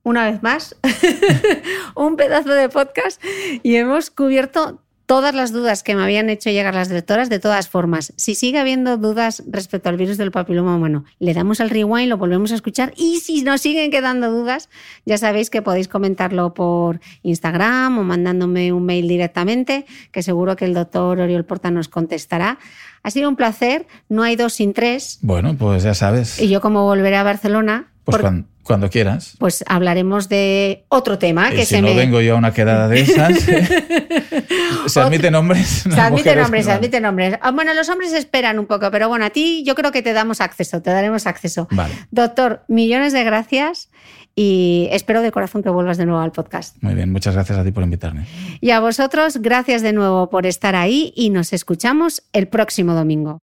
[0.03, 0.77] una vez más
[1.95, 3.23] un pedazo de podcast
[3.63, 4.83] y hemos cubierto
[5.13, 8.15] todas las dudas que me habían hecho llegar las lectoras de todas formas.
[8.17, 12.17] Si sigue habiendo dudas respecto al virus del papiloma humano, le damos al rewind, lo
[12.17, 14.71] volvemos a escuchar y si nos siguen quedando dudas,
[15.05, 20.65] ya sabéis que podéis comentarlo por Instagram o mandándome un mail directamente, que seguro que
[20.65, 22.59] el doctor Oriol Porta nos contestará.
[23.03, 25.19] Ha sido un placer, no hay dos sin tres.
[25.21, 26.41] Bueno, pues ya sabes.
[26.41, 29.35] Y yo como volveré a Barcelona, Pues por- cuan- cuando, quieras.
[29.41, 31.97] pues hablaremos de otro tema Y que si se no me...
[31.97, 33.33] vengo yo a una quedada de esas,
[34.87, 35.67] se admiten hombres.
[35.69, 36.79] Se mujeres, nombres, se vale.
[36.79, 37.39] admiten nombres.
[37.55, 40.41] Bueno, los hombres esperan un poco, pero bueno, a ti yo creo que te damos
[40.41, 41.67] acceso, te daremos acceso.
[41.73, 43.89] Vale, Doctor, millones de gracias
[44.35, 46.77] y espero de corazón que vuelvas de nuevo al podcast.
[46.83, 47.11] muy bien.
[47.13, 48.27] Muchas gracias a ti por invitarme.
[48.61, 53.41] Y a vosotros, gracias de nuevo por estar ahí y nos escuchamos el próximo domingo.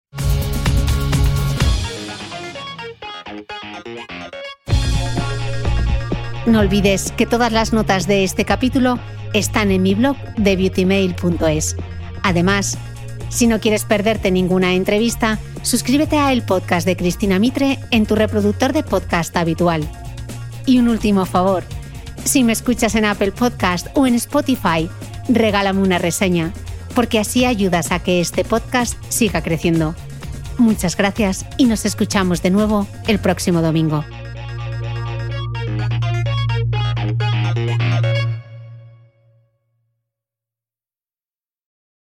[6.46, 8.98] No olvides que todas las notas de este capítulo
[9.32, 11.76] están en mi blog de beautymail.es.
[12.22, 12.78] Además,
[13.28, 18.14] Si no quieres perderte ninguna entrevista, suscríbete a el podcast de Cristina Mitre en tu
[18.14, 19.82] reproductor de podcast habitual.
[20.64, 21.64] Y un último favor,
[22.24, 24.88] si me escuchas en Apple Podcast o en Spotify,
[25.28, 26.52] regálame una reseña,
[26.94, 29.96] porque así ayudas a que este podcast siga creciendo.
[30.56, 34.04] Muchas gracias y nos escuchamos de nuevo el próximo domingo.